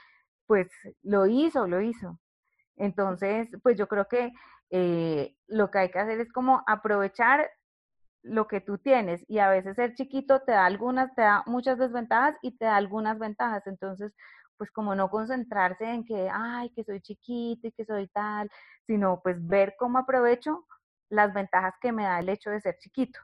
pues 0.47 0.69
lo 1.03 1.25
hizo, 1.27 1.67
lo 1.67 1.81
hizo. 1.81 2.19
Entonces, 2.77 3.49
pues 3.63 3.77
yo 3.77 3.87
creo 3.87 4.07
que 4.07 4.33
eh, 4.71 5.35
lo 5.47 5.71
que 5.71 5.79
hay 5.79 5.91
que 5.91 5.99
hacer 5.99 6.19
es 6.19 6.31
como 6.31 6.63
aprovechar 6.67 7.49
lo 8.23 8.47
que 8.47 8.61
tú 8.61 8.77
tienes 8.79 9.23
y 9.27 9.39
a 9.39 9.49
veces 9.49 9.75
ser 9.75 9.95
chiquito 9.95 10.41
te 10.41 10.53
da 10.53 10.65
algunas, 10.65 11.13
te 11.15 11.21
da 11.21 11.43
muchas 11.47 11.77
desventajas 11.77 12.35
y 12.41 12.57
te 12.57 12.65
da 12.65 12.75
algunas 12.75 13.19
ventajas. 13.19 13.65
Entonces, 13.67 14.13
pues 14.57 14.71
como 14.71 14.95
no 14.95 15.09
concentrarse 15.09 15.85
en 15.85 16.05
que, 16.05 16.29
ay, 16.31 16.69
que 16.71 16.83
soy 16.83 17.01
chiquito 17.01 17.67
y 17.67 17.71
que 17.71 17.85
soy 17.85 18.07
tal, 18.09 18.49
sino 18.87 19.21
pues 19.21 19.45
ver 19.45 19.75
cómo 19.77 19.99
aprovecho 19.99 20.65
las 21.09 21.33
ventajas 21.33 21.73
que 21.81 21.91
me 21.91 22.03
da 22.03 22.19
el 22.19 22.29
hecho 22.29 22.49
de 22.49 22.61
ser 22.61 22.77
chiquito. 22.77 23.19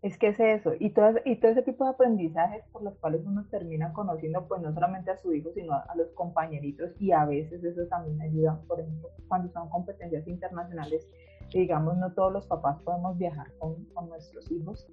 Es 0.00 0.16
que 0.16 0.28
es 0.28 0.38
eso, 0.38 0.74
y 0.78 0.90
todo, 0.90 1.18
y 1.24 1.40
todo 1.40 1.50
ese 1.50 1.62
tipo 1.62 1.82
de 1.82 1.90
aprendizajes 1.90 2.64
por 2.70 2.84
los 2.84 2.96
cuales 2.98 3.20
uno 3.26 3.44
termina 3.50 3.92
conociendo, 3.92 4.46
pues 4.46 4.62
no 4.62 4.72
solamente 4.72 5.10
a 5.10 5.16
su 5.16 5.32
hijo, 5.32 5.50
sino 5.54 5.72
a, 5.72 5.92
los 5.96 6.12
compañeritos, 6.12 6.92
y 7.00 7.10
a 7.10 7.24
veces 7.24 7.64
eso 7.64 7.84
también 7.88 8.22
ayuda, 8.22 8.60
por 8.68 8.78
ejemplo, 8.78 9.08
cuando 9.26 9.52
son 9.52 9.68
competencias 9.68 10.28
internacionales, 10.28 11.08
digamos, 11.52 11.96
no 11.96 12.12
todos 12.12 12.32
los 12.32 12.46
papás 12.46 12.80
podemos 12.82 13.18
viajar 13.18 13.48
con, 13.58 13.84
con 13.86 14.08
nuestros 14.08 14.48
hijos. 14.52 14.86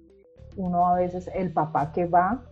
Uno 0.56 0.88
a 0.88 0.96
veces, 0.96 1.30
el 1.34 1.52
papá 1.52 1.92
que 1.92 2.06
va, 2.06 2.42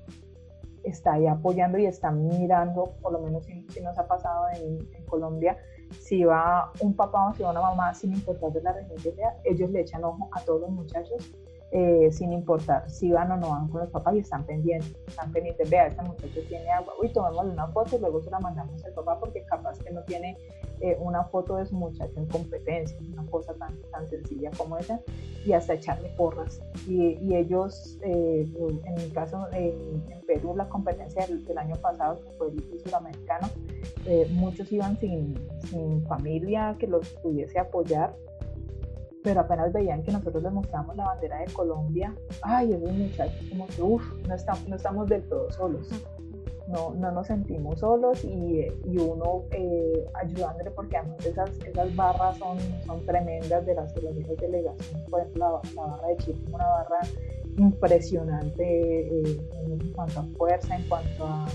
está 0.85 1.14
ahí 1.14 1.26
apoyando 1.26 1.78
y 1.78 1.87
está 1.87 2.12
mirando, 2.12 2.94
por 3.02 3.12
lo 3.12 3.20
menos 3.20 3.44
si, 3.46 3.66
nos 3.83 3.98
ha 3.98 4.07
pasado 4.07 4.44
en 4.54 5.04
Colombia, 5.07 5.59
si 6.00 6.24
va 6.24 6.72
un 6.80 6.94
papá 6.94 7.28
o 7.28 7.35
si 7.35 7.42
va 7.42 7.50
una 7.50 7.61
mamá, 7.61 7.94
sin 7.94 8.12
importar 8.12 8.52
de 8.52 8.62
la 8.62 8.72
región 8.72 8.96
que 9.02 9.12
sea, 9.12 9.37
ellos 9.44 9.70
le 9.70 9.80
echan 9.80 10.04
ojo 10.04 10.28
a 10.33 10.40
todos 10.40 10.62
los 10.62 10.70
muchachos 10.70 11.35
eh, 11.76 12.12
sin 12.12 12.33
importar 12.33 12.88
si 12.88 13.11
van 13.11 13.33
o 13.33 13.37
no 13.37 13.50
van 13.50 13.66
con 13.66 13.80
los 13.80 13.90
papás 13.90 14.14
y 14.14 14.20
están 14.20 14.44
pendientes, 14.44 14.94
están 15.09 15.33
pendientes, 15.33 15.68
vea, 15.68 15.88
este 15.88 16.02
muchacho 16.02 16.40
tiene 16.48 16.70
agua, 16.70 16.94
uy, 17.02 17.09
tomémosle 17.09 17.50
una 17.50 17.66
foto 17.66 17.96
y 17.96 17.98
luego 17.98 18.22
se 18.22 18.30
la 18.30 18.38
mandamos 18.38 18.85
al 18.85 18.92
papá 18.92 19.18
porque 19.18 19.42
capaz 19.42 19.76
que 19.80 19.90
no 19.90 20.00
tiene 20.04 20.38
eh, 20.80 20.96
una 21.00 21.24
foto 21.24 21.57
de 21.57 21.66
su 21.66 21.74
muchacho 21.74 22.12
en 22.16 22.26
competencia, 22.26 22.96
una 23.12 23.26
cosa 23.28 23.54
tan, 23.54 23.76
tan 23.90 24.09
sencilla 24.09 24.52
como 24.57 24.78
esa, 24.78 25.00
y 25.44 25.52
hasta 25.52 25.74
echarle 25.74 26.09
porras. 26.16 26.61
Y, 26.87 27.18
y 27.20 27.37
ellos, 27.37 27.98
eh, 28.02 28.46
en 28.85 28.94
mi 28.94 29.11
caso, 29.11 29.46
en 29.52 30.02
Perú, 30.26 30.54
la 30.57 30.68
competencia 30.68 31.26
del, 31.26 31.59
año 31.59 31.76
pasado, 31.76 32.20
que 32.24 32.30
fue 32.38 32.48
el 32.48 32.80
suramericano, 32.80 33.48
muchos 34.30 34.70
iban 34.72 34.98
sin, 34.98 35.35
sin 35.70 36.04
familia 36.07 36.76
que 36.78 36.87
los 36.87 37.09
pudiese 37.22 37.59
apoyar 37.59 38.14
pero 39.24 39.40
apenas 39.40 39.72
veían 39.72 40.02
que 40.02 40.12
nosotros 40.12 40.42
les 40.42 40.52
mostramos 40.52 40.94
la 40.96 41.07
bandera 41.07 41.38
de 41.38 41.46
Colombia, 41.46 42.14
ay, 42.42 42.74
esos 42.74 42.92
muchachos 42.92 43.42
como 43.48 43.66
que, 43.66 43.83
uff, 43.83 44.02
no 44.28 44.37
no 44.68 44.76
estamos 44.76 45.09
del 45.09 45.22
todo 45.22 45.50
solos, 45.50 45.88
no, 46.68 46.94
no 46.94 47.11
nos 47.11 47.27
sentimos 47.27 47.81
solos 47.81 48.24
y, 48.24 48.66
y 48.85 48.98
uno 48.98 49.44
eh, 49.50 50.07
ayudándole 50.14 50.70
porque 50.70 50.96
además 50.96 51.24
esas, 51.27 51.50
esas 51.66 51.94
barras 51.94 52.37
son, 52.38 52.59
son 52.87 53.05
tremendas 53.05 53.66
de 53.66 53.74
las, 53.74 53.94
de 53.94 54.37
delegaciones, 54.40 55.09
por 55.11 55.20
ejemplo, 55.20 55.61
la, 55.74 55.83
barra 55.83 56.09
de 56.09 56.16
Chile 56.18 56.38
es 56.46 56.53
una 56.53 56.66
barra 56.66 57.00
impresionante 57.59 58.62
eh, 58.62 59.40
en 59.66 59.92
cuanto 59.92 60.20
a 60.20 60.24
fuerza, 60.37 60.77
en 60.77 60.88
cuanto 60.88 61.27
a, 61.27 61.46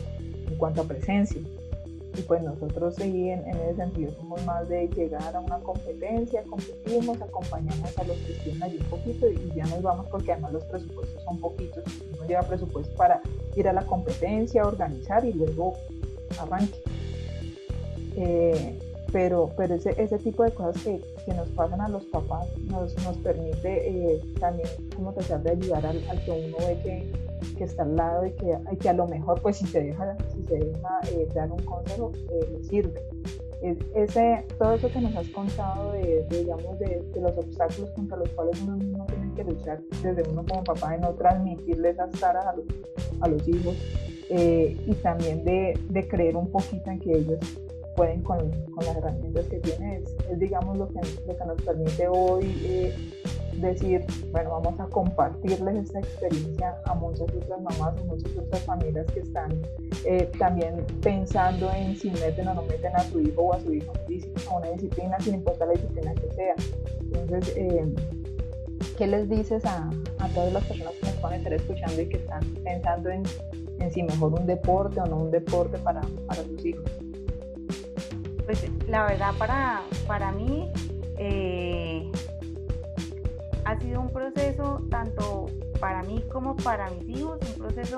en 0.48 0.58
cuanto 0.58 0.82
a 0.82 0.84
presencia. 0.86 1.42
Y 2.18 2.22
pues 2.24 2.42
nosotros 2.42 2.96
sí, 2.96 3.30
en, 3.30 3.48
ese 3.48 3.76
sentido, 3.76 4.12
somos 4.16 4.44
más 4.46 4.68
de 4.68 4.88
llegar 4.90 5.36
a 5.36 5.40
una 5.40 5.60
competencia, 5.60 6.44
competimos, 6.44 7.22
acompañamos 7.22 7.98
a 7.98 8.04
los 8.04 8.18
que 8.18 8.34
estén 8.34 8.62
allí 8.64 8.78
un 8.78 8.86
poquito 8.86 9.28
y 9.30 9.52
ya 9.56 9.66
nos 9.68 9.82
vamos 9.82 10.08
porque 10.10 10.32
además 10.32 10.54
los 10.54 10.64
presupuestos 10.66 11.24
son 11.24 11.40
poquitos. 11.40 11.84
Uno 12.14 12.28
lleva 12.28 12.42
presupuesto 12.44 12.96
para 12.96 13.22
ir 13.56 13.68
a 13.68 13.74
la 13.74 13.86
competencia, 13.86 14.66
organizar 14.66 15.24
y 15.24 15.34
luego 15.34 15.76
arranque. 16.40 16.80
Eh, 18.16 18.89
pero, 19.12 19.50
pero 19.58 19.76
ese, 19.76 19.94
ese 20.02 20.18
tipo 20.20 20.44
de 20.44 20.52
cosas 20.52 20.84
que, 20.84 21.02
que, 21.26 21.34
nos 21.34 21.48
pasan 21.50 21.82
a 21.82 21.90
los 21.90 22.06
papás 22.06 22.48
nos, 22.66 22.96
nos 23.04 23.18
permite 23.18 23.90
eh, 23.90 24.22
también 24.40 24.68
como 24.96 25.14
tratar 25.14 25.42
de 25.44 25.52
ayudar 25.52 25.86
al, 25.86 26.02
al, 26.10 26.24
que 26.24 26.32
uno 26.32 26.58
ve 26.68 26.78
que, 26.84 27.56
que 27.58 27.64
está 27.64 27.84
al 27.84 27.96
lado 27.96 28.26
y 28.26 28.32
que, 28.32 28.58
que 28.80 28.90
a 28.90 28.94
lo 28.94 29.08
mejor 29.08 29.42
pues 29.42 29.58
si 29.58 29.66
se 29.68 29.82
deja, 29.84 30.16
si 30.34 30.44
se 30.44 30.60
deja 30.60 31.00
eh, 31.12 31.28
dar 31.34 31.52
un 31.52 31.64
consejo 31.64 32.12
eh, 32.32 32.60
sirve. 32.70 33.02
ese, 33.96 34.46
todo 34.58 34.74
eso 34.74 34.90
que 34.90 35.02
nos 35.02 35.16
has 35.16 35.28
contado 35.30 35.92
de, 35.94 36.26
digamos, 36.30 36.78
de, 36.80 37.02
de, 37.14 37.22
los 37.22 37.38
obstáculos 37.38 37.90
contra 37.92 38.18
los 38.18 38.30
cuales 38.30 38.62
uno 38.62 38.78
mismo 38.78 39.06
tiene 39.08 39.34
que 39.34 39.44
luchar 39.44 39.80
desde 40.04 40.30
uno 40.30 40.46
como 40.48 40.64
papá 40.64 40.92
de 40.92 41.00
no 41.00 41.14
transmitirle 41.14 41.90
esas 41.90 42.12
taras 42.12 42.46
a 42.46 42.56
los, 42.56 42.66
a 43.22 43.28
los 43.28 43.48
hijos 43.48 43.76
y 44.32 44.94
también 45.02 45.44
de, 45.44 45.74
de 45.90 46.08
creer 46.08 46.36
un 46.36 46.52
poquito 46.52 46.92
en 46.92 47.00
que 47.00 47.18
ellos 47.18 47.40
pueden 48.00 48.22
con, 48.24 48.50
con 48.72 48.86
las 48.86 48.96
herramientas 48.96 49.46
que 49.48 49.60
tienen. 49.60 50.06
Es, 50.30 50.40
digamos, 50.40 50.78
lo 50.78 50.88
que, 50.88 51.02
lo 51.28 51.36
que 51.36 51.46
nos 51.46 51.62
permite 51.62 52.08
hoy 52.08 52.58
eh, 52.64 52.96
decir, 53.58 54.06
bueno, 54.32 54.52
vamos 54.52 54.80
a 54.80 54.86
compartirles 54.86 55.84
esta 55.84 56.00
experiencia 56.00 56.78
a 56.86 56.96
muchas 56.96 57.24
otras 57.24 57.62
mamás, 57.62 58.00
a 58.00 58.04
muchas 58.06 58.32
otras 58.38 58.64
familias 58.64 59.06
que 59.08 59.20
están 59.20 59.52
eh, 60.06 60.32
también 60.40 60.86
pensando 61.02 61.70
en 61.74 61.98
si 61.98 62.10
meten 62.12 62.48
o 62.48 62.54
no 62.54 62.62
meten 62.62 62.96
a 62.96 63.04
su 63.04 63.20
hijo 63.20 63.42
o 63.42 63.54
a 63.54 63.60
su 63.60 63.74
hijo 63.74 63.92
a 64.50 64.58
una 64.60 64.70
disciplina, 64.70 65.20
sin 65.20 65.34
importar 65.34 65.68
la 65.68 65.74
disciplina 65.74 66.14
que 66.16 66.32
sea. 66.36 66.56
Entonces, 67.02 67.54
eh, 67.58 67.86
¿qué 68.98 69.08
les 69.08 69.28
dices 69.28 69.66
a, 69.66 69.90
a, 70.20 70.28
todas 70.30 70.54
las 70.54 70.64
personas 70.64 70.94
que 70.94 71.08
nos 71.08 71.16
pueden 71.16 71.40
estar 71.40 71.54
escuchando 71.54 72.02
y 72.02 72.08
que 72.08 72.16
están 72.16 72.46
pensando 72.64 73.10
en, 73.10 73.24
en 73.80 73.92
si 73.92 74.04
mejor 74.04 74.40
un 74.40 74.48
deporte 74.48 75.02
o 75.02 75.06
no 75.06 75.18
un 75.18 75.32
deporte 75.32 75.78
para, 75.80 76.00
para 76.28 76.44
sus 76.44 76.66
hijos? 76.66 76.86
Pues 78.50 78.66
la 78.88 79.06
verdad 79.06 79.32
para, 79.38 79.84
para 80.08 80.32
mí 80.32 80.72
eh, 81.20 82.12
ha 83.64 83.80
sido 83.80 84.02
un 84.02 84.10
proceso 84.10 84.82
tanto 84.90 85.52
para 85.80 86.02
mí 86.02 86.24
como 86.32 86.56
para 86.56 86.90
mis 86.90 87.20
hijos, 87.20 87.38
un 87.48 87.60
proceso 87.60 87.98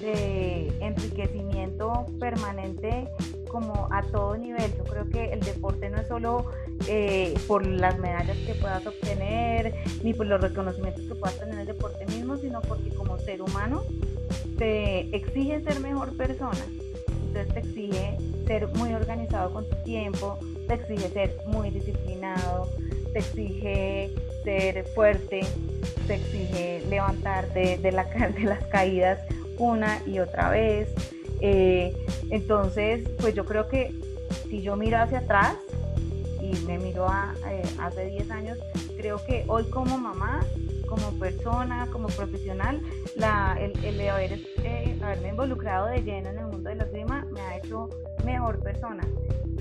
de 0.00 0.68
enriquecimiento 0.78 2.06
permanente 2.20 3.08
como 3.48 3.88
a 3.90 4.02
todo 4.02 4.36
nivel. 4.36 4.72
Yo 4.76 4.84
creo 4.84 5.10
que 5.10 5.32
el 5.32 5.40
deporte 5.40 5.90
no 5.90 5.98
es 5.98 6.06
solo 6.06 6.46
eh, 6.86 7.34
por 7.48 7.66
las 7.66 7.98
medallas 7.98 8.36
que 8.46 8.54
puedas 8.54 8.86
obtener, 8.86 9.74
ni 10.04 10.14
por 10.14 10.26
los 10.26 10.40
reconocimientos 10.40 11.02
que 11.08 11.14
puedas 11.16 11.40
tener 11.40 11.54
en 11.54 11.60
el 11.62 11.66
deporte 11.66 12.06
mismo, 12.06 12.36
sino 12.36 12.60
porque 12.60 12.90
como 12.90 13.18
ser 13.18 13.42
humano 13.42 13.82
te 14.58 15.12
exige 15.16 15.60
ser 15.64 15.80
mejor 15.80 16.16
persona. 16.16 16.64
Entonces 17.26 17.52
te 17.52 17.60
exige 17.60 18.31
ser 18.52 18.68
muy 18.68 18.92
organizado 18.92 19.50
con 19.50 19.66
tu 19.66 19.76
tiempo, 19.76 20.38
te 20.68 20.74
exige 20.74 21.08
ser 21.08 21.34
muy 21.46 21.70
disciplinado, 21.70 22.68
te 23.14 23.20
exige 23.20 24.14
ser 24.44 24.84
fuerte, 24.94 25.40
te 26.06 26.14
exige 26.16 26.84
levantarte 26.86 27.78
de, 27.78 27.92
la, 27.92 28.04
de 28.04 28.44
las 28.44 28.62
caídas 28.66 29.20
una 29.56 30.02
y 30.04 30.18
otra 30.18 30.50
vez. 30.50 30.90
Eh, 31.40 31.96
entonces, 32.30 33.08
pues 33.20 33.34
yo 33.34 33.46
creo 33.46 33.68
que 33.68 33.90
si 34.50 34.60
yo 34.60 34.76
miro 34.76 34.98
hacia 34.98 35.20
atrás 35.20 35.54
y 36.42 36.54
me 36.66 36.78
miro 36.78 37.08
a, 37.08 37.34
eh, 37.48 37.62
hace 37.80 38.04
10 38.04 38.30
años, 38.32 38.58
creo 38.98 39.24
que 39.24 39.46
hoy 39.48 39.64
como 39.70 39.96
mamá, 39.96 40.44
como 40.90 41.18
persona, 41.18 41.88
como 41.90 42.08
profesional, 42.08 42.82
la, 43.16 43.56
el, 43.58 43.72
el 43.82 43.98
eh, 43.98 44.98
haberme 45.02 45.28
involucrado 45.30 45.86
de 45.86 46.02
lleno 46.02 46.28
en 46.28 46.38
el 46.38 46.46
mundo 46.48 46.68
de 46.68 46.74
la 46.76 46.84
esgrima 46.84 47.21
mejor 48.24 48.58
persona. 48.60 49.02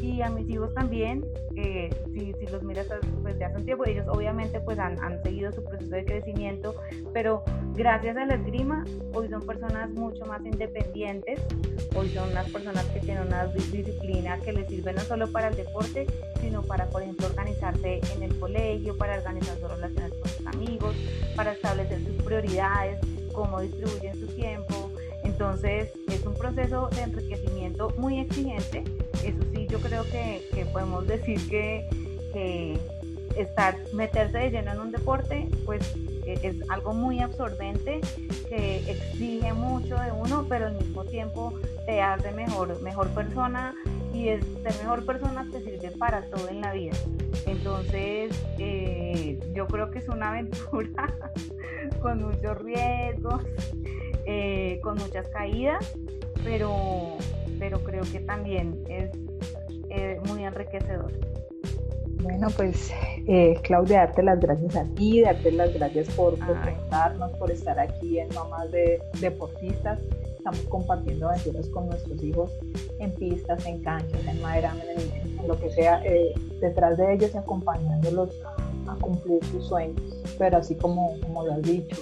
Y 0.02 0.21
a 0.21 0.30
mis 0.30 0.50
hijos 0.50 0.74
también, 0.74 1.24
eh, 1.56 1.89
si, 2.13 2.34
si, 2.34 2.47
los 2.47 2.63
miras 2.63 2.88
pues 3.21 3.38
de 3.38 3.45
hace 3.45 3.58
un 3.58 3.65
tiempo, 3.65 3.86
ellos 3.86 4.08
obviamente 4.08 4.60
pues 4.62 4.80
han, 4.80 5.00
han, 5.04 5.21
seguido 5.21 5.52
su 5.52 5.63
proceso 5.63 5.91
de 5.91 6.06
crecimiento, 6.06 6.74
pero 7.13 7.43
gracias 7.76 8.17
a 8.17 8.26
la 8.26 8.36
esgrima 8.36 8.84
hoy 9.13 9.30
son 9.30 9.45
personas 9.45 9.91
mucho 9.91 10.26
más 10.26 10.43
independientes, 10.43 11.39
hoy 11.95 12.10
son 12.10 12.30
unas 12.32 12.50
personas 12.50 12.84
que 12.86 13.00
tienen 13.00 13.28
una 13.28 13.45
disciplina 13.47 14.39
que 14.39 14.54
les 14.54 14.67
sirve 14.67 14.93
no 14.93 15.02
solo 15.02 15.32
para 15.32 15.50
el 15.50 15.56
deporte, 15.56 16.08
sino 16.39 16.63
para, 16.63 16.89
por 16.89 17.04
ejemplo, 17.04 17.28
organizarse 17.28 18.02
en 18.15 18.24
el 18.24 18.39
colegio, 18.39 18.97
para 18.97 19.17
organizar 19.17 19.56
sus 19.60 19.69
relaciones 19.69 20.13
con 20.13 20.30
sus 20.30 20.47
amigos, 20.47 20.95
para 21.36 21.52
establecer 21.52 22.00
sus 22.04 22.15
prioridades, 22.24 22.97
cómo 23.34 23.62
distribuyen 23.62 24.19
su 24.19 24.28
tiempo, 24.28 24.89
entonces 25.24 25.91
es 26.22 26.28
un 26.28 26.36
proceso 26.36 26.88
de 26.96 27.02
enriquecimiento 27.02 27.92
muy 27.98 28.20
exigente. 28.20 28.84
Eso 29.24 29.40
sí, 29.54 29.68
yo 29.68 29.80
creo 29.80 30.04
que, 30.04 30.66
podemos 30.72 31.08
decir 31.08 31.40
que, 31.50 31.88
estar, 33.36 33.76
meterse 33.94 34.38
de 34.38 34.52
lleno 34.52 34.74
en 34.74 34.80
un 34.80 34.92
deporte, 34.92 35.48
pues 35.66 35.82
e, 36.26 36.40
es 36.44 36.70
algo 36.70 36.94
muy 36.94 37.20
absorbente, 37.20 38.02
que 38.50 38.78
exige 38.90 39.54
mucho 39.54 39.96
de 39.96 40.12
uno, 40.12 40.46
pero 40.48 40.68
al 40.68 40.76
mismo 40.76 41.04
tiempo 41.06 41.54
te 41.86 42.02
hace 42.02 42.32
mejor, 42.32 42.80
mejor 42.82 43.10
persona 43.10 43.74
y 44.14 44.28
es, 44.28 44.46
ser 44.62 44.76
mejor 44.84 45.06
persona 45.06 45.48
te 45.52 45.64
sirve 45.64 45.92
para 45.98 46.22
todo 46.30 46.50
en 46.50 46.62
la 46.62 46.74
vida. 46.74 46.96
Entonces, 47.48 48.32
eh, 48.60 49.40
yo 49.54 49.66
creo 49.68 49.90
que 49.90 50.00
es 50.00 50.08
una 50.08 50.30
aventura 50.32 51.14
con 52.02 52.22
muchos 52.22 52.58
riesgos, 52.60 53.44
eh, 54.26 54.80
con 54.84 54.98
muchas 54.98 55.28
caídas, 55.30 55.96
pero, 56.44 57.18
pero 57.60 57.84
creo 57.84 58.04
que 58.12 58.20
también 58.22 58.84
es 58.90 59.12
muy 60.28 60.44
enriquecedor. 60.44 61.12
Bueno, 62.24 62.50
pues 62.56 62.92
eh, 63.28 63.60
Claudia, 63.64 64.00
darte 64.00 64.22
las 64.22 64.40
gracias 64.40 64.76
a 64.76 64.86
ti, 64.96 65.22
darte 65.22 65.52
las 65.52 65.74
gracias 65.74 66.08
por, 66.10 66.38
por 66.38 66.58
por 67.40 67.52
estar 67.52 67.80
aquí 67.80 68.20
en 68.20 68.28
Mamás 68.36 68.72
de 68.72 69.02
Deportistas. 69.20 70.00
Estamos 70.38 70.62
compartiendo 70.70 71.30
aventuras 71.30 71.68
con 71.70 71.88
nuestros 71.88 72.22
hijos 72.24 72.52
en 73.00 73.12
pistas, 73.12 73.66
en 73.66 73.82
canchas, 73.82 74.20
en 74.28 74.42
madera, 74.42 74.76
en, 74.96 75.48
lo 75.48 75.60
que 75.60 75.72
sea, 75.72 76.02
eh, 76.04 76.34
detrás 76.60 76.98
de 76.98 77.14
ellos 77.14 77.32
y 77.34 77.38
acompañándolos 77.38 78.30
a, 78.88 78.96
cumplir 78.96 79.44
sus 79.46 79.66
sueños. 79.66 80.02
Pero 80.38 80.58
así 80.58 80.76
como, 80.76 81.20
como 81.22 81.46
lo 81.46 81.54
has 81.54 81.62
dicho, 81.62 81.96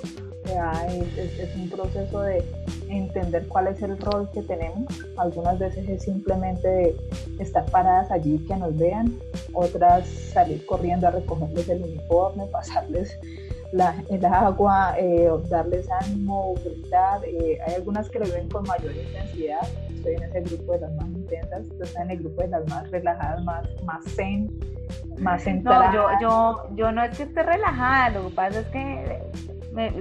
es, 0.50 1.56
un 1.56 1.70
proceso 1.70 2.22
de 2.22 2.44
entender 2.90 3.48
cuál 3.48 3.68
es 3.68 3.82
el 3.82 3.98
rol 4.00 4.30
que 4.34 4.42
tenemos. 4.42 4.88
Algunas 5.18 5.60
veces 5.60 5.88
es 5.88 6.04
simplemente 6.04 6.96
estar 7.40 7.66
paradas 7.66 8.12
allí 8.12 8.38
que 8.48 8.56
nos 8.56 8.76
vean, 8.78 9.18
otras 9.54 10.08
salir 10.08 10.66
corriendo 10.66 11.08
a 11.08 11.12
recogerles 11.12 11.70
el 11.70 11.84
uniforme, 11.84 12.46
pasarles 12.48 13.18
el 14.10 14.26
agua, 14.26 14.96
eh, 14.98 15.30
darles 15.50 15.88
ánimo, 16.02 16.56
gritar. 16.64 17.22
Eh, 17.26 17.60
hay 17.66 17.76
algunas 17.76 18.10
que 18.10 18.20
lo 18.20 18.26
viven 18.26 18.50
con 18.50 18.64
mayor 18.64 18.96
intensidad. 18.96 19.68
Estoy 19.94 20.14
en 20.14 20.24
ese 20.24 20.42
grupo 20.42 20.74
de 20.74 20.80
las 20.80 20.94
más 20.96 21.08
intensas, 21.10 21.62
estoy 21.62 22.02
en 22.02 22.12
el 22.12 22.20
grupo 22.20 22.42
de 22.42 22.48
las 22.48 22.68
más 22.70 22.90
relajadas, 22.90 23.44
más, 23.44 23.68
más 23.84 24.04
zen, 24.06 24.50
más 25.20 25.44
centradas. 25.44 25.94
No, 25.94 26.20
yo, 26.20 26.20
yo, 26.22 26.76
yo 26.76 26.92
no 26.92 27.04
es 27.04 27.18
que 27.18 27.24
esté 27.24 27.44
relajada, 27.44 28.10
lo 28.10 28.30
que 28.30 28.36
pasa 28.36 28.60
es 28.62 28.68
que 28.68 29.22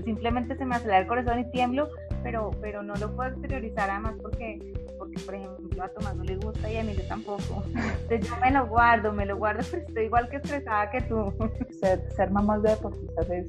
simplemente 0.05 0.57
se 0.57 0.65
me 0.65 0.77
acelera 0.77 1.01
el 1.01 1.07
corazón 1.07 1.41
y 1.41 1.51
tiemblo, 1.51 1.89
pero, 2.23 2.51
pero 2.61 2.83
no 2.83 2.95
lo 2.97 3.15
puedo 3.15 3.31
exteriorizar 3.31 3.91
además 3.91 4.15
porque, 4.21 4.73
porque, 4.99 5.19
por 5.21 5.35
ejemplo, 5.35 5.83
a 5.83 5.89
Tomás 5.89 6.17
no 6.17 6.25
le 6.25 6.37
gusta 6.37 6.71
y 6.71 6.77
a 6.77 6.85
mí 6.85 6.95
yo 6.95 7.07
tampoco. 7.07 7.65
Entonces 8.03 8.29
yo 8.29 8.37
me 8.41 8.51
lo 8.51 8.67
guardo, 8.67 9.13
me 9.13 9.27
lo 9.27 9.37
guardo, 9.37 9.63
pero 9.71 9.85
estoy 9.87 10.05
igual 10.05 10.29
que 10.29 10.37
estresada 10.37 10.91
que 10.91 11.03
tú. 11.03 11.33
Ser, 11.81 12.03
ser 12.13 12.31
mamás 12.31 12.63
de 12.63 12.71
deportistas 12.71 13.31
es, 13.31 13.47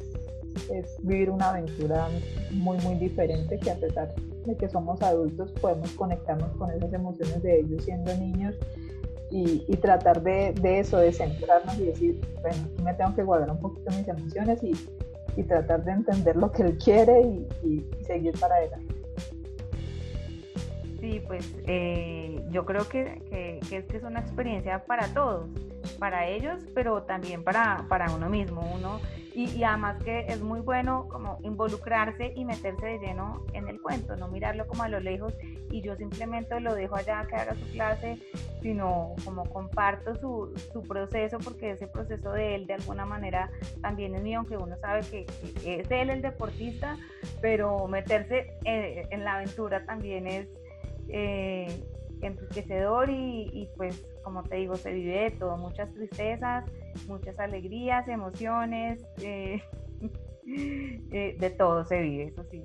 es 0.71 0.97
vivir 1.03 1.29
una 1.29 1.49
aventura 1.49 2.07
muy, 2.51 2.77
muy 2.79 2.95
diferente 2.95 3.57
que 3.59 3.71
a 3.71 3.75
pesar 3.75 4.13
de 4.45 4.55
que 4.55 4.69
somos 4.69 5.01
adultos 5.01 5.51
podemos 5.53 5.91
conectarnos 5.91 6.51
con 6.57 6.71
esas 6.71 6.91
emociones 6.93 7.41
de 7.41 7.59
ellos 7.59 7.83
siendo 7.83 8.15
niños 8.17 8.55
y, 9.31 9.63
y, 9.67 9.77
tratar 9.77 10.23
de, 10.23 10.53
de, 10.59 10.79
eso, 10.79 10.97
de 10.97 11.11
centrarnos 11.11 11.77
y 11.77 11.85
decir, 11.85 12.19
bueno, 12.41 12.57
aquí 12.65 12.81
me 12.81 12.93
tengo 12.95 13.15
que 13.15 13.21
guardar 13.21 13.51
un 13.51 13.59
poquito 13.59 13.91
mis 13.91 14.07
emociones 14.07 14.63
y, 14.63 14.73
y 15.39 15.43
tratar 15.43 15.85
de 15.85 15.91
entender 15.91 16.35
lo 16.35 16.51
que 16.51 16.63
él 16.63 16.77
quiere 16.77 17.21
y, 17.63 17.85
seguir 18.05 18.37
para 18.39 18.55
adelante. 18.55 18.95
Sí, 20.99 21.21
pues 21.25 21.55
eh, 21.65 22.43
yo 22.49 22.65
creo 22.65 22.87
que, 22.89 23.21
que, 23.69 23.77
es 23.77 23.85
que 23.85 23.97
es 23.97 24.03
una 24.03 24.19
experiencia 24.19 24.83
para 24.85 25.07
todos. 25.13 25.47
Para 25.99 26.27
ellos, 26.27 26.63
pero 26.73 27.03
también 27.03 27.43
para, 27.43 27.85
para 27.89 28.11
uno 28.11 28.29
mismo. 28.29 28.61
Uno, 28.73 28.99
y, 29.35 29.63
además 29.63 30.03
que 30.03 30.25
es 30.27 30.41
muy 30.41 30.59
bueno 30.59 31.07
como 31.07 31.37
involucrarse 31.43 32.33
y 32.35 32.45
meterse 32.45 32.85
de 32.85 32.99
lleno 32.99 33.45
en 33.53 33.67
el 33.67 33.79
cuento, 33.81 34.15
no 34.15 34.27
mirarlo 34.27 34.67
como 34.67 34.83
a 34.83 34.89
lo 34.89 34.99
lejos 34.99 35.33
y 35.71 35.81
yo 35.81 35.95
simplemente 35.95 36.59
lo 36.59 36.73
dejo 36.73 36.95
allá 36.95 37.25
que 37.29 37.35
haga 37.35 37.55
su 37.55 37.65
clase, 37.71 38.17
sino 38.61 39.15
como 39.23 39.45
comparto 39.45 40.15
su, 40.15 40.53
su 40.73 40.81
proceso 40.81 41.37
porque 41.37 41.71
ese 41.71 41.87
proceso 41.87 42.31
de 42.31 42.55
él 42.55 42.67
de 42.67 42.73
alguna 42.73 43.05
manera 43.05 43.51
también 43.81 44.15
es 44.15 44.23
mío, 44.23 44.39
aunque 44.39 44.57
uno 44.57 44.75
sabe 44.81 45.01
que, 45.01 45.25
es 45.63 45.91
él 45.91 46.09
el 46.09 46.21
deportista, 46.21 46.97
pero 47.39 47.87
meterse 47.87 48.57
en, 48.65 49.07
en 49.11 49.23
la 49.23 49.35
aventura 49.35 49.85
también 49.85 50.27
es... 50.27 50.47
Eh, 51.07 51.67
enriquecedor 52.21 53.09
y, 53.09 53.69
pues 53.77 54.03
como 54.23 54.43
te 54.43 54.57
digo, 54.57 54.75
se 54.75 54.93
vive 54.93 55.23
de 55.23 55.31
todo, 55.31 55.57
muchas 55.57 55.93
tristezas, 55.93 56.65
muchas 57.07 57.39
alegrías, 57.39 58.07
emociones, 58.07 59.01
eh, 59.21 59.61
eh, 61.11 61.35
de 61.39 61.49
todo 61.51 61.83
se 61.85 62.01
vive, 62.01 62.25
eso 62.25 62.43
sí. 62.51 62.63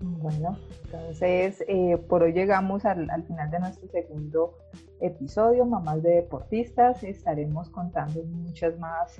Bueno, 0.00 0.58
entonces 0.84 1.64
eh, 1.68 1.96
por 2.08 2.22
hoy 2.22 2.32
llegamos 2.32 2.84
al, 2.84 3.08
al, 3.08 3.24
final 3.24 3.50
de 3.50 3.60
nuestro 3.60 3.88
segundo 3.88 4.58
episodio, 5.00 5.64
Mamás 5.64 6.02
de 6.02 6.16
Deportistas. 6.16 7.02
Estaremos 7.02 7.70
contando 7.70 8.22
muchas 8.24 8.78
más 8.78 9.18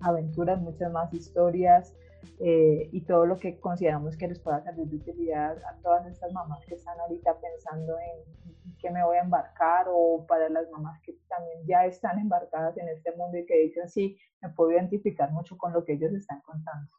aventuras, 0.00 0.60
muchas 0.60 0.90
más 0.90 1.12
historias, 1.14 1.94
eh, 2.40 2.88
y 2.92 3.00
todo 3.02 3.26
lo 3.26 3.38
que 3.38 3.58
consideramos 3.58 4.16
que 4.16 4.28
les 4.28 4.38
pueda 4.38 4.62
servir 4.62 4.86
de 4.88 4.96
utilidad 4.96 5.58
a 5.64 5.76
todas 5.82 6.06
estas 6.06 6.32
mamás 6.32 6.64
que 6.66 6.74
están 6.74 6.98
ahorita 7.00 7.38
pensando 7.40 7.96
en 7.98 8.76
qué 8.78 8.90
me 8.90 9.04
voy 9.04 9.16
a 9.16 9.22
embarcar 9.22 9.86
o 9.88 10.24
para 10.26 10.48
las 10.48 10.70
mamás 10.70 11.00
que 11.02 11.14
también 11.28 11.66
ya 11.66 11.84
están 11.84 12.18
embarcadas 12.18 12.76
en 12.78 12.88
este 12.88 13.14
mundo 13.16 13.38
y 13.38 13.46
que 13.46 13.58
dicen 13.58 13.88
sí, 13.88 14.18
me 14.40 14.50
puedo 14.50 14.72
identificar 14.72 15.30
mucho 15.32 15.56
con 15.58 15.72
lo 15.72 15.84
que 15.84 15.94
ellos 15.94 16.12
están 16.12 16.40
contando. 16.42 16.90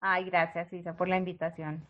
Ay, 0.00 0.26
gracias 0.26 0.72
Isa 0.72 0.96
por 0.96 1.08
la 1.08 1.16
invitación. 1.16 1.84